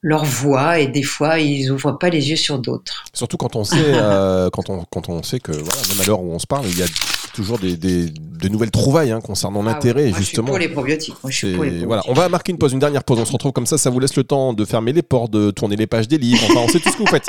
leur 0.00 0.24
voix 0.24 0.78
et 0.78 0.86
des 0.86 1.02
fois 1.02 1.38
ils 1.38 1.70
ouvrent 1.70 1.98
pas 1.98 2.08
les 2.08 2.30
yeux 2.30 2.36
sur 2.36 2.58
d'autres. 2.58 3.04
Surtout 3.12 3.36
quand 3.36 3.54
on 3.56 3.64
sait, 3.64 3.76
quand 4.52 4.70
on 4.70 4.84
quand 4.90 5.10
on 5.10 5.22
sait 5.22 5.38
que 5.38 5.52
voilà, 5.52 5.82
même 5.90 6.00
à 6.00 6.04
l'heure 6.06 6.22
où 6.22 6.32
on 6.32 6.38
se 6.38 6.46
parle, 6.46 6.64
il 6.66 6.78
y 6.78 6.82
a 6.82 6.86
toujours 7.32 7.58
des, 7.58 7.76
de 7.76 8.48
nouvelles 8.48 8.70
trouvailles 8.70 9.10
hein, 9.10 9.20
concernant 9.20 9.62
ah 9.62 9.72
l'intérêt, 9.72 10.12
justement. 10.12 10.18
Je 10.18 10.24
suis 10.24 10.42
pour 10.42 10.58
les 10.58 10.68
probiotiques. 10.68 11.14
Moi, 11.22 11.30
je 11.30 11.36
suis 11.36 11.54
pour 11.54 11.64
les 11.64 11.84
Voilà, 11.84 12.02
on 12.08 12.14
va 12.14 12.28
marquer 12.28 12.52
une 12.52 12.58
pause, 12.58 12.72
une 12.72 12.78
dernière 12.78 13.04
pause. 13.04 13.18
On 13.20 13.24
se 13.24 13.32
retrouve 13.32 13.52
comme 13.52 13.66
ça, 13.66 13.78
ça 13.78 13.90
vous 13.90 14.00
laisse 14.00 14.16
le 14.16 14.24
temps 14.24 14.52
de 14.52 14.64
fermer 14.64 14.92
les 14.92 15.02
portes, 15.02 15.30
de 15.30 15.50
tourner 15.50 15.76
les 15.76 15.86
pages 15.86 16.08
des 16.08 16.18
livres. 16.18 16.42
Enfin, 16.50 16.60
on 16.64 16.68
sait 16.68 16.80
tout 16.80 16.90
ce 16.90 16.96
que 16.96 17.02
vous 17.02 17.06
faites. 17.06 17.28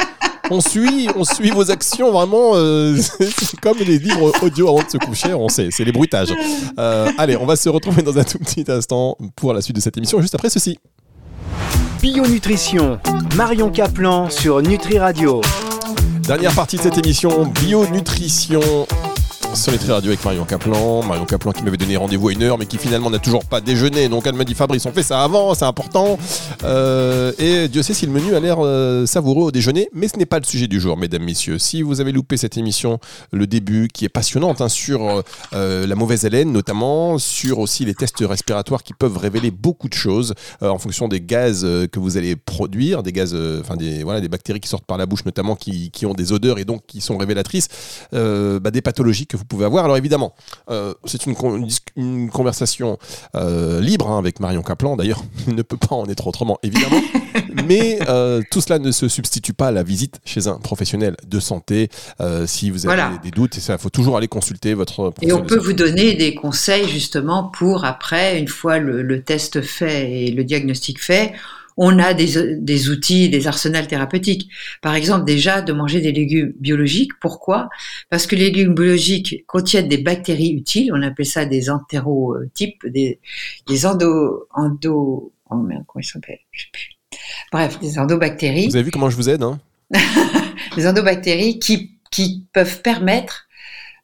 On 0.51 0.59
suit, 0.59 1.07
on 1.15 1.23
suit 1.23 1.51
vos 1.51 1.71
actions 1.71 2.11
vraiment. 2.11 2.51
Euh, 2.55 2.97
c'est 3.19 3.59
comme 3.59 3.77
les 3.79 3.97
livres 3.97 4.33
audio 4.41 4.69
avant 4.69 4.83
de 4.83 4.89
se 4.89 4.97
coucher. 4.97 5.33
On 5.33 5.47
sait, 5.49 5.69
c'est 5.71 5.85
les 5.85 5.91
bruitages. 5.91 6.33
Euh, 6.77 7.09
allez, 7.17 7.37
on 7.37 7.45
va 7.45 7.55
se 7.55 7.69
retrouver 7.69 8.01
dans 8.01 8.17
un 8.17 8.23
tout 8.23 8.39
petit 8.39 8.65
instant 8.67 9.17
pour 9.35 9.53
la 9.53 9.61
suite 9.61 9.75
de 9.75 9.81
cette 9.81 9.97
émission, 9.97 10.21
juste 10.21 10.35
après 10.35 10.49
ceci. 10.49 10.77
Bio 12.01 12.27
Nutrition, 12.27 12.99
Marion 13.37 13.69
Caplan 13.69 14.29
sur 14.29 14.61
Nutri 14.61 14.99
Radio. 14.99 15.39
Dernière 16.27 16.53
partie 16.53 16.75
de 16.75 16.81
cette 16.81 16.97
émission, 16.97 17.45
Bio 17.45 17.85
Nutrition 17.87 18.61
sur 19.55 19.71
les 19.71 19.77
Radio 19.77 20.09
avec 20.09 20.25
Marion 20.25 20.45
Caplan. 20.45 21.03
Marion 21.03 21.25
Caplan 21.25 21.51
qui 21.51 21.63
m'avait 21.63 21.77
donné 21.77 21.95
rendez-vous 21.95 22.29
à 22.29 22.31
une 22.31 22.41
heure, 22.41 22.57
mais 22.57 22.65
qui 22.65 22.77
finalement 22.77 23.09
n'a 23.09 23.19
toujours 23.19 23.45
pas 23.45 23.61
déjeuné. 23.61 24.09
Donc 24.09 24.25
elle 24.25 24.33
m'a 24.33 24.45
dit 24.45 24.55
Fabrice, 24.55 24.85
on 24.85 24.91
fait 24.91 25.03
ça 25.03 25.23
avant, 25.23 25.53
c'est 25.53 25.65
important. 25.65 26.17
Euh, 26.63 27.33
et 27.37 27.67
Dieu 27.67 27.83
sait 27.83 27.93
si 27.93 28.05
le 28.07 28.11
menu 28.11 28.33
a 28.35 28.39
l'air 28.39 28.57
euh, 28.59 29.05
savoureux 29.05 29.45
au 29.45 29.51
déjeuner, 29.51 29.89
mais 29.93 30.07
ce 30.07 30.17
n'est 30.17 30.25
pas 30.25 30.39
le 30.39 30.45
sujet 30.45 30.67
du 30.67 30.79
jour, 30.79 30.97
mesdames, 30.97 31.23
messieurs. 31.23 31.59
Si 31.59 31.83
vous 31.83 32.01
avez 32.01 32.11
loupé 32.11 32.35
cette 32.37 32.57
émission, 32.57 32.99
le 33.31 33.45
début, 33.45 33.89
qui 33.93 34.05
est 34.05 34.09
passionnante, 34.09 34.59
hein, 34.61 34.69
sur 34.69 35.23
euh, 35.53 35.87
la 35.87 35.95
mauvaise 35.95 36.25
haleine 36.25 36.51
notamment, 36.51 37.19
sur 37.19 37.59
aussi 37.59 37.85
les 37.85 37.93
tests 37.93 38.23
respiratoires 38.27 38.81
qui 38.81 38.93
peuvent 38.93 39.17
révéler 39.17 39.51
beaucoup 39.51 39.87
de 39.87 39.93
choses 39.93 40.33
en 40.61 40.79
fonction 40.79 41.07
des 41.07 41.21
gaz 41.21 41.61
que 41.61 41.99
vous 41.99 42.17
allez 42.17 42.35
produire, 42.35 43.03
des 43.03 43.11
gaz, 43.11 43.35
enfin 43.59 43.75
des, 43.75 44.03
voilà, 44.03 44.19
des 44.19 44.29
bactéries 44.29 44.59
qui 44.59 44.69
sortent 44.69 44.85
par 44.85 44.97
la 44.97 45.05
bouche 45.05 45.25
notamment, 45.25 45.55
qui, 45.55 45.91
qui 45.91 46.05
ont 46.05 46.13
des 46.13 46.31
odeurs 46.31 46.57
et 46.57 46.65
donc 46.65 46.85
qui 46.87 47.01
sont 47.01 47.17
révélatrices, 47.17 47.67
bah, 48.11 48.71
des 48.71 48.81
pathologies 48.81 49.27
que 49.27 49.37
vous 49.37 49.42
pouvez 49.43 49.65
avoir. 49.65 49.85
Alors 49.85 49.97
évidemment, 49.97 50.33
euh, 50.69 50.93
c'est 51.05 51.25
une, 51.25 51.35
une, 51.95 52.29
conversation 52.29 52.97
euh, 53.35 53.79
libre 53.81 54.09
hein, 54.09 54.17
avec 54.17 54.39
Marion 54.39 54.61
Caplan. 54.61 54.95
D'ailleurs, 54.95 55.23
il 55.47 55.55
ne 55.55 55.61
peut 55.61 55.77
pas 55.77 55.95
en 55.95 56.07
être 56.07 56.27
autrement, 56.27 56.59
évidemment. 56.63 57.01
Mais 57.67 57.99
euh, 58.07 58.41
tout 58.51 58.61
cela 58.61 58.79
ne 58.79 58.91
se 58.91 59.07
substitue 59.07 59.53
pas 59.53 59.67
à 59.67 59.71
la 59.71 59.83
visite 59.83 60.19
chez 60.25 60.47
un 60.47 60.57
professionnel 60.57 61.15
de 61.27 61.39
santé. 61.39 61.89
si 62.45 62.69
vous 62.69 62.87
avez 62.87 63.17
des 63.23 63.31
doutes, 63.31 63.57
il 63.57 63.77
faut 63.77 63.89
toujours 63.89 64.17
aller 64.17 64.27
consulter 64.27 64.73
votre 64.73 65.13
Et 65.21 65.33
on 65.33 65.43
peut 65.43 65.57
vous 65.57 65.73
donner 65.73 66.15
des 66.15 66.35
conseils 66.35 66.87
justement 66.89 67.43
pour 67.45 67.85
après, 67.85 68.39
une 68.39 68.47
fois 68.47 68.79
le, 68.79 69.01
le 69.01 69.21
test 69.21 69.61
fait 69.61 70.11
et 70.11 70.31
le 70.31 70.43
diagnostic 70.43 71.01
fait, 71.01 71.33
on 71.77 71.99
a 71.99 72.13
des, 72.13 72.57
des, 72.57 72.89
outils, 72.89 73.29
des 73.29 73.47
arsenals 73.47 73.87
thérapeutiques. 73.87 74.49
Par 74.81 74.95
exemple, 74.95 75.25
déjà 75.25 75.61
de 75.61 75.73
manger 75.73 76.01
des 76.01 76.11
légumes 76.11 76.53
biologiques. 76.59 77.11
Pourquoi? 77.19 77.69
Parce 78.09 78.27
que 78.27 78.35
les 78.35 78.45
légumes 78.45 78.75
biologiques 78.75 79.45
contiennent 79.47 79.87
des 79.87 79.97
bactéries 79.97 80.51
utiles. 80.51 80.91
On 80.93 81.01
appelle 81.01 81.25
ça 81.25 81.45
des 81.45 81.69
entérotypes, 81.69 82.85
des, 82.87 83.19
des 83.67 83.85
endo, 83.85 84.47
endo, 84.53 85.33
oh 85.49 85.55
merde, 85.55 85.83
comment 85.87 86.01
ils 86.01 86.05
s'appellent 86.05 86.39
Bref, 87.51 87.79
des 87.79 87.99
endobactéries. 87.99 88.67
Vous 88.67 88.75
avez 88.75 88.85
vu 88.85 88.91
comment 88.91 89.09
je 89.09 89.15
vous 89.15 89.29
aide 89.29 89.43
hein? 89.43 89.59
Des 90.75 90.87
endobactéries 90.87 91.59
qui, 91.59 91.99
qui 92.09 92.47
peuvent 92.51 92.81
permettre 92.81 93.47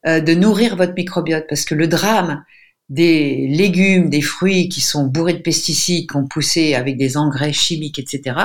euh, 0.05 0.19
de 0.19 0.33
nourrir 0.35 0.75
votre 0.75 0.93
microbiote. 0.93 1.45
Parce 1.49 1.65
que 1.65 1.73
le 1.73 1.87
drame 1.87 2.43
des 2.89 3.47
légumes, 3.47 4.09
des 4.09 4.21
fruits 4.21 4.67
qui 4.69 4.81
sont 4.81 5.05
bourrés 5.05 5.33
de 5.33 5.41
pesticides, 5.41 6.09
qui 6.09 6.17
ont 6.17 6.27
poussé 6.27 6.73
avec 6.73 6.97
des 6.97 7.17
engrais 7.17 7.53
chimiques, 7.53 7.99
etc., 7.99 8.35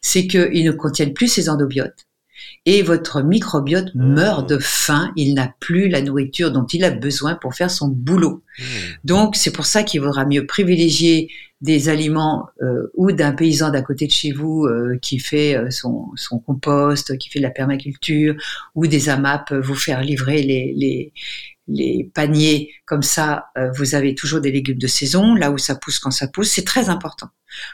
c'est 0.00 0.26
qu'ils 0.26 0.64
ne 0.64 0.72
contiennent 0.72 1.12
plus 1.12 1.28
ces 1.28 1.48
endobiotes. 1.48 2.06
Et 2.66 2.82
votre 2.82 3.22
microbiote 3.22 3.94
mmh. 3.94 4.14
meurt 4.14 4.48
de 4.48 4.58
faim, 4.58 5.12
il 5.16 5.34
n'a 5.34 5.54
plus 5.60 5.88
la 5.88 6.00
nourriture 6.00 6.50
dont 6.50 6.66
il 6.66 6.84
a 6.84 6.90
besoin 6.90 7.34
pour 7.34 7.54
faire 7.54 7.70
son 7.70 7.88
boulot. 7.88 8.42
Mmh. 8.58 8.62
Donc 9.04 9.36
c'est 9.36 9.52
pour 9.52 9.66
ça 9.66 9.82
qu'il 9.82 10.00
vaudra 10.00 10.24
mieux 10.24 10.46
privilégier 10.46 11.30
des 11.60 11.88
aliments 11.88 12.46
euh, 12.62 12.90
ou 12.94 13.12
d'un 13.12 13.32
paysan 13.32 13.70
d'à 13.70 13.82
côté 13.82 14.06
de 14.06 14.12
chez 14.12 14.32
vous 14.32 14.66
euh, 14.66 14.98
qui 15.00 15.18
fait 15.18 15.56
euh, 15.56 15.70
son, 15.70 16.10
son, 16.14 16.38
compost, 16.38 17.16
qui 17.16 17.30
fait 17.30 17.38
de 17.38 17.44
la 17.44 17.50
permaculture, 17.50 18.34
ou 18.74 18.86
des 18.86 19.08
AMAP, 19.08 19.52
vous 19.52 19.74
faire 19.74 20.02
livrer 20.02 20.42
les, 20.42 20.74
les, 20.76 21.12
les 21.68 22.10
paniers, 22.14 22.72
comme 22.84 23.02
ça, 23.02 23.46
euh, 23.56 23.70
vous 23.76 23.94
avez 23.94 24.14
toujours 24.14 24.40
des 24.40 24.52
légumes 24.52 24.78
de 24.78 24.86
saison, 24.86 25.34
là 25.34 25.50
où 25.50 25.58
ça 25.58 25.74
pousse 25.74 25.98
quand 25.98 26.10
ça 26.10 26.28
pousse, 26.28 26.50
c'est 26.50 26.64
très 26.64 26.88
important. 26.88 27.28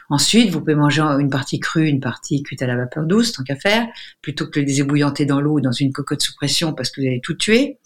Ensuite, 0.09 0.51
vous 0.51 0.59
pouvez 0.59 0.75
manger 0.75 1.01
une 1.01 1.29
partie 1.29 1.59
crue, 1.59 1.87
une 1.87 1.99
partie 1.99 2.43
cuite 2.43 2.61
à 2.61 2.67
la 2.67 2.75
vapeur 2.75 3.05
douce, 3.05 3.31
tant 3.33 3.43
qu'à 3.43 3.55
faire, 3.55 3.87
plutôt 4.21 4.47
que 4.47 4.59
de 4.59 4.65
les 4.65 4.79
ébouillanter 4.79 5.25
dans 5.25 5.41
l'eau 5.41 5.53
ou 5.53 5.61
dans 5.61 5.71
une 5.71 5.91
cocotte 5.91 6.21
sous 6.21 6.35
pression 6.35 6.73
parce 6.73 6.89
que 6.89 7.01
vous 7.01 7.07
allez 7.07 7.21
tout 7.21 7.33
tuer. 7.33 7.79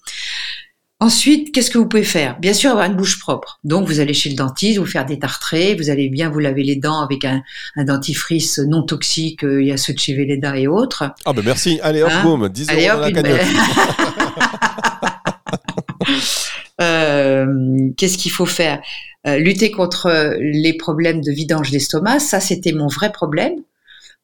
Ensuite, 1.02 1.54
qu'est-ce 1.54 1.70
que 1.70 1.78
vous 1.78 1.88
pouvez 1.88 2.06
faire? 2.06 2.40
Bien 2.40 2.54
sûr, 2.54 2.72
avoir 2.72 2.86
une 2.86 2.96
bouche 2.96 3.20
propre. 3.20 3.60
Donc, 3.66 3.86
vous 3.86 4.00
allez 4.00 4.14
chez 4.14 4.30
le 4.30 4.36
dentiste, 4.36 4.80
vous 4.80 4.86
faire 4.86 5.06
des 5.06 5.20
tartrés, 5.20 5.76
vous 5.76 5.90
allez 5.90 6.08
bien 6.08 6.30
vous 6.30 6.40
laver 6.40 6.64
les 6.64 6.78
dents 6.78 7.02
avec 7.02 7.26
un, 7.26 7.44
dentifrice 7.78 8.60
non 8.60 8.82
toxique, 8.82 9.44
euh, 9.44 9.62
il 9.62 9.68
y 9.68 9.72
a 9.74 9.78
ceux 9.78 9.94
de 9.94 10.00
chez 10.00 10.16
Velleda 10.16 10.58
et 10.58 10.68
autres. 10.68 11.12
Ah 11.26 11.34
ben 11.34 11.44
merci, 11.44 11.80
allez 11.84 12.02
hop, 12.02 12.12
hein? 12.14 12.24
boum, 12.24 12.48
10 12.48 12.68
euros 12.70 12.96
dans 12.96 13.00
la 13.02 13.12
cagnotte. 13.12 13.42
Euh, 16.86 17.90
qu'est-ce 17.98 18.18
qu'il 18.18 18.32
faut 18.32 18.46
faire? 18.46 18.82
Euh, 19.28 19.38
Lutter 19.38 19.72
contre 19.72 20.38
les 20.40 20.74
problèmes 20.74 21.22
de 21.22 21.32
vidange 21.32 21.72
d'estomac, 21.72 22.20
ça 22.20 22.40
c'était 22.40 22.74
mon 22.74 22.88
vrai 22.88 23.12
problème. 23.12 23.56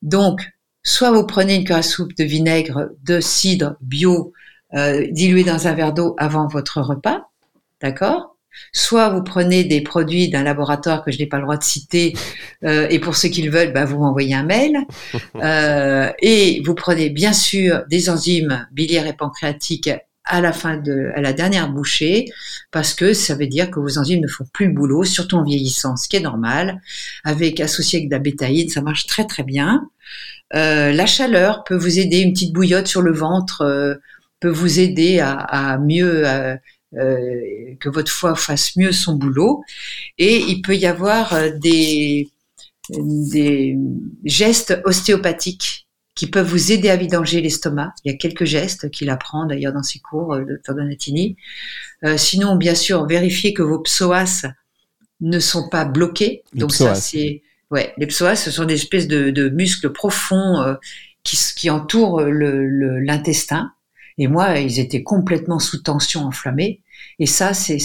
Donc, 0.02 0.42
soit 0.84 1.12
vous 1.12 1.26
prenez 1.26 1.56
une 1.56 1.64
cuillère 1.64 1.80
à 1.80 1.84
soupe 1.84 2.16
de 2.16 2.24
vinaigre 2.24 2.90
de 3.04 3.20
cidre 3.20 3.76
bio 3.82 4.34
euh, 4.74 5.06
dilué 5.12 5.44
dans 5.44 5.68
un 5.68 5.74
verre 5.74 5.94
d'eau 5.94 6.16
avant 6.18 6.48
votre 6.48 6.82
repas, 6.82 7.30
d'accord? 7.82 8.38
Soit 8.74 9.10
vous 9.10 9.24
prenez 9.24 9.64
des 9.64 9.82
produits 9.82 10.30
d'un 10.30 10.44
laboratoire 10.44 11.04
que 11.04 11.12
je 11.12 11.20
n'ai 11.20 11.26
pas 11.26 11.38
le 11.38 11.44
droit 11.44 11.58
de 11.58 11.64
citer, 11.64 12.14
euh, 12.64 12.88
et 12.90 13.00
pour 13.00 13.16
ceux 13.16 13.28
qui 13.30 13.42
le 13.42 13.52
veulent, 13.52 13.74
bah, 13.74 13.84
vous 13.84 13.98
m'envoyez 13.98 14.36
un 14.36 14.44
mail. 14.44 14.78
Euh, 15.44 16.12
et 16.22 16.62
vous 16.66 16.76
prenez 16.76 17.10
bien 17.10 17.34
sûr 17.34 17.84
des 17.90 18.12
enzymes 18.12 18.68
biliaires 18.72 19.08
et 19.08 19.14
pancréatiques 19.14 19.90
à 20.32 20.40
la 20.40 20.54
fin 20.54 20.78
de, 20.78 21.12
la 21.18 21.34
dernière 21.34 21.70
bouchée, 21.70 22.26
parce 22.72 22.94
que 22.94 23.14
ça 23.14 23.36
veut 23.36 23.48
dire 23.48 23.70
que 23.70 23.82
vos 23.82 23.98
enzymes 23.98 24.22
ne 24.22 24.28
font 24.28 24.46
plus 24.54 24.68
le 24.68 24.74
boulot, 24.74 25.04
surtout 25.04 25.36
en 25.36 25.44
vieillissant, 25.44 25.98
ce 25.98 26.08
qui 26.08 26.16
est 26.16 26.22
normal. 26.22 26.82
Avec 27.26 27.60
associé 27.60 28.00
avec 28.00 28.10
de 28.10 28.16
la 28.16 28.20
bétaïne, 28.20 28.70
ça 28.70 28.82
marche 28.82 29.08
très 29.08 29.26
très 29.26 29.44
bien. 29.44 29.90
Euh, 30.56 30.94
la 30.94 31.06
chaleur 31.06 31.66
peut 31.66 31.76
vous 31.76 32.00
aider, 32.00 32.20
une 32.20 32.32
petite 32.32 32.54
bouillotte 32.54 32.88
sur 32.88 33.02
le 33.02 33.12
ventre 33.12 33.62
euh, 33.62 33.96
peut 34.40 34.50
vous 34.50 34.80
aider 34.80 35.20
à, 35.20 35.78
mieux 35.78 36.26
euh, 36.26 36.56
que 36.94 37.90
votre 37.90 38.12
foie 38.12 38.36
fasse 38.36 38.78
mieux 38.78 38.94
son 38.94 39.16
boulot. 39.16 39.64
Et 40.18 40.38
il 40.38 40.62
peut 40.62 40.76
y 40.76 40.88
avoir 40.88 41.36
des 41.60 42.30
gestes 44.24 44.80
ostéopathiques 44.86 45.88
qui 46.16 46.28
peuvent 46.28 46.48
vous 46.48 46.72
aider 46.72 46.90
à 46.90 46.98
vidanger 46.98 47.42
l'estomac. 47.42 47.94
Il 48.04 48.12
y 48.12 48.16
a 48.16 48.18
quelques 48.18 48.46
gestes 48.46 48.90
qu'il 48.92 49.10
apprend 49.10 49.46
d'ailleurs 49.46 49.74
dans 49.74 49.84
ses 49.84 50.00
cours, 50.00 50.36
le 50.36 50.46
docteur 50.46 50.76
Donatini. 50.76 51.38
Euh, 52.04 52.18
sinon, 52.18 52.56
bien 52.56 52.76
sûr, 52.76 53.06
vérifiez 53.06 53.54
que 53.54 53.62
vos 53.62 53.80
psoas 53.80 54.46
ne 55.22 55.40
sont 55.40 55.70
pas 55.70 55.86
bloqués. 55.86 56.44
Donc 56.54 56.74
ça, 56.74 56.96
c'est 56.96 57.44
ouais, 57.70 57.94
les 57.98 58.08
psoas, 58.08 58.36
ce 58.36 58.52
sont 58.52 58.66
des 58.66 58.74
espèces 58.76 59.08
de, 59.08 59.50
muscles 59.50 59.92
profonds 59.92 60.62
euh, 60.62 60.76
qui, 61.24 61.38
qui, 61.56 61.70
entourent 61.70 62.22
l'intestin. 62.22 63.72
Et 64.18 64.28
moi, 64.28 64.60
ils 64.60 64.80
étaient 64.80 65.04
complètement 65.04 65.60
sous 65.60 65.82
tension, 65.82 66.26
enflammés. 66.26 66.82
Et 67.20 67.26
ça, 67.26 67.54
c'est 67.54 67.78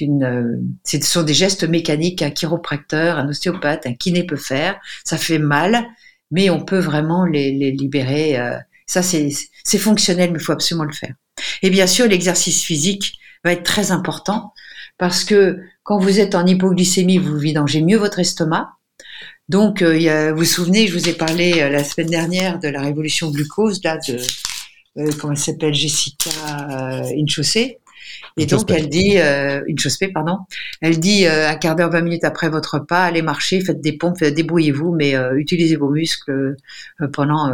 une, 0.00 0.24
euh, 0.24 0.56
ce 0.84 1.00
sont 1.00 1.22
des 1.22 1.34
gestes 1.34 1.64
mécaniques 1.64 2.20
qu'un 2.20 2.30
chiropracteur, 2.30 3.18
un 3.18 3.28
ostéopathe, 3.28 3.86
un 3.86 3.94
kiné 3.94 4.24
peut 4.24 4.36
faire. 4.36 4.80
Ça 5.04 5.18
fait 5.18 5.38
mal, 5.38 5.84
mais 6.30 6.50
on 6.50 6.64
peut 6.64 6.78
vraiment 6.78 7.24
les, 7.24 7.52
libérer. 7.72 8.38
Euh, 8.38 8.56
ça, 8.86 9.02
c'est 9.02 9.78
fonctionnel, 9.78 10.30
mais 10.32 10.38
il 10.38 10.42
faut 10.42 10.52
absolument 10.52 10.84
le 10.84 10.92
faire. 10.92 11.14
Et 11.62 11.70
bien 11.70 11.86
sûr, 11.86 12.06
l'exercice 12.06 12.62
physique 12.62 13.18
va 13.44 13.52
être 13.52 13.64
très 13.64 13.90
important 13.90 14.52
parce 14.98 15.24
que 15.24 15.58
quand 15.82 15.98
vous 15.98 16.20
êtes 16.20 16.34
en 16.34 16.46
hypoglycémie, 16.46 17.18
vous 17.18 17.36
vidangez 17.36 17.82
mieux 17.82 17.98
votre 17.98 18.18
estomac. 18.18 18.70
Donc, 19.48 19.82
euh, 19.82 20.32
vous 20.32 20.38
vous 20.38 20.44
souvenez, 20.44 20.88
je 20.88 20.92
vous 20.92 21.08
ai 21.08 21.12
parlé 21.12 21.60
euh, 21.60 21.68
la 21.68 21.84
semaine 21.84 22.10
dernière 22.10 22.58
de 22.58 22.68
la 22.68 22.80
révolution 22.80 23.30
glucose, 23.30 23.80
là, 23.84 23.98
de, 23.98 24.18
comment 25.18 25.32
elle 25.32 25.38
s'appelle, 25.38 25.74
Jessica 25.74 26.30
Inchaussé. 27.16 27.78
Et 28.38 28.44
donc, 28.44 28.70
elle 28.70 28.90
dit, 28.90 29.14
euh, 29.16 29.62
une 29.66 29.78
chose 29.78 29.96
fait, 29.96 30.08
pardon, 30.08 30.36
elle 30.82 31.00
dit 31.00 31.26
euh, 31.26 31.48
un 31.48 31.54
quart 31.54 31.74
d'heure, 31.74 31.90
20 31.90 32.02
minutes 32.02 32.24
après 32.24 32.50
votre 32.50 32.74
repas, 32.74 33.04
allez 33.04 33.22
marcher, 33.22 33.62
faites 33.62 33.80
des 33.80 33.94
pompes, 33.94 34.22
débrouillez-vous, 34.22 34.94
mais 34.94 35.16
euh, 35.16 35.38
utilisez 35.38 35.76
vos 35.76 35.88
muscles 35.88 36.54
pendant 37.14 37.50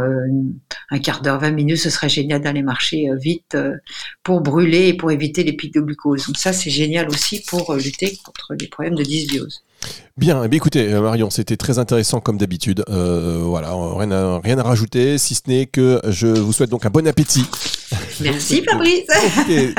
un 0.89 0.99
quart 0.99 1.21
d'heure, 1.21 1.39
20 1.39 1.51
minutes. 1.51 1.77
Ce 1.77 1.89
serait 1.89 2.09
génial 2.09 2.41
d'aller 2.41 2.63
marcher 2.63 3.07
vite 3.17 3.57
pour 4.23 4.41
brûler 4.41 4.89
et 4.89 4.93
pour 4.93 5.11
éviter 5.11 5.43
les 5.43 5.53
pics 5.53 5.73
de 5.73 5.79
glucose. 5.79 6.27
Donc 6.27 6.37
ça, 6.37 6.51
c'est 6.51 6.69
génial 6.69 7.07
aussi 7.09 7.43
pour 7.47 7.73
lutter 7.75 8.17
contre 8.25 8.53
les 8.59 8.67
problèmes 8.67 8.95
de 8.95 9.03
dysbiose. 9.03 9.63
Bien, 10.17 10.43
eh 10.43 10.55
écoutez, 10.55 10.87
Marion, 10.93 11.29
c'était 11.29 11.57
très 11.57 11.79
intéressant 11.79 12.19
comme 12.19 12.37
d'habitude. 12.37 12.83
voilà, 12.87 13.73
rien 13.73 14.11
à, 14.11 14.39
rien 14.39 14.57
à 14.57 14.63
rajouter, 14.63 15.17
si 15.17 15.35
ce 15.35 15.41
n'est 15.47 15.65
que 15.65 16.01
je 16.09 16.27
vous 16.27 16.51
souhaite 16.51 16.69
donc 16.69 16.85
un 16.85 16.89
bon 16.89 17.07
appétit 17.07 17.45
Merci 18.21 18.63
Fabrice. 18.63 19.07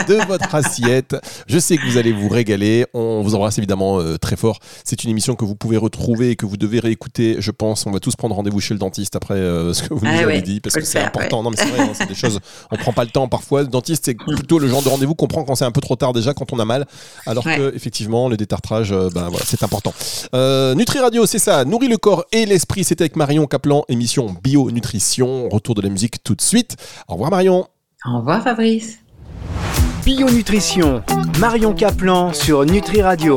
de 0.08 0.26
votre 0.28 0.54
assiette. 0.54 1.16
Je 1.46 1.58
sais 1.58 1.76
que 1.76 1.86
vous 1.86 1.96
allez 1.96 2.12
vous 2.12 2.28
régaler. 2.28 2.86
On 2.94 3.22
vous 3.22 3.34
embrasse 3.34 3.58
évidemment 3.58 4.00
euh, 4.00 4.16
très 4.16 4.36
fort. 4.36 4.58
C'est 4.84 5.04
une 5.04 5.10
émission 5.10 5.34
que 5.36 5.44
vous 5.44 5.54
pouvez 5.54 5.76
retrouver 5.76 6.30
et 6.30 6.36
que 6.36 6.46
vous 6.46 6.56
devez 6.56 6.80
réécouter. 6.80 7.36
Je 7.38 7.50
pense. 7.50 7.86
On 7.86 7.90
va 7.90 8.00
tous 8.00 8.16
prendre 8.16 8.34
rendez-vous 8.34 8.60
chez 8.60 8.74
le 8.74 8.80
dentiste 8.80 9.16
après 9.16 9.34
euh, 9.34 9.72
ce 9.72 9.82
que 9.82 9.94
vous 9.94 10.04
nous 10.04 10.12
ah 10.14 10.22
avez 10.22 10.42
dit 10.42 10.60
parce 10.60 10.74
que 10.74 10.84
c'est 10.84 11.00
important. 11.00 11.42
Non 11.42 11.50
mais 11.50 11.56
c'est 11.56 11.68
vrai, 11.68 11.80
hein, 11.80 11.92
c'est 11.92 12.08
des 12.08 12.14
choses. 12.14 12.40
On 12.70 12.76
prend 12.76 12.92
pas 12.92 13.04
le 13.04 13.10
temps 13.10 13.28
parfois. 13.28 13.62
Le 13.62 13.68
dentiste 13.68 14.04
c'est 14.06 14.14
plutôt 14.14 14.58
le 14.58 14.68
genre 14.68 14.82
de 14.82 14.88
rendez-vous 14.88 15.14
qu'on 15.14 15.28
prend 15.28 15.44
quand 15.44 15.54
c'est 15.54 15.64
un 15.64 15.72
peu 15.72 15.80
trop 15.80 15.96
tard 15.96 16.12
déjà, 16.12 16.34
quand 16.34 16.52
on 16.52 16.58
a 16.58 16.64
mal. 16.64 16.86
Alors 17.26 17.44
que 17.44 17.74
effectivement 17.74 18.28
le 18.28 18.36
détartrage, 18.36 18.92
euh, 18.92 19.08
ben 19.14 19.28
voilà, 19.28 19.44
c'est 19.46 19.62
important. 19.62 19.94
Nutri 20.74 20.98
Radio, 20.98 21.26
c'est 21.26 21.38
ça. 21.38 21.64
Nourrit 21.64 21.88
le 21.88 21.96
corps 21.96 22.24
et 22.32 22.46
l'esprit. 22.46 22.84
C'était 22.84 23.02
avec 23.02 23.16
Marion 23.16 23.46
Caplan, 23.46 23.84
émission 23.88 24.34
bio 24.42 24.70
nutrition. 24.70 25.48
Retour 25.48 25.74
de 25.74 25.82
la 25.82 25.88
musique 25.88 26.22
tout 26.22 26.34
de 26.34 26.42
suite. 26.42 26.76
Au 27.08 27.14
revoir 27.14 27.30
Marion. 27.30 27.66
Au 28.06 28.18
revoir 28.18 28.42
Fabrice. 28.42 28.98
Bio 30.04 30.28
Nutrition, 30.28 31.02
Marion 31.40 31.72
Caplan 31.72 32.34
sur 32.34 32.66
Nutri 32.66 33.00
Radio. 33.00 33.32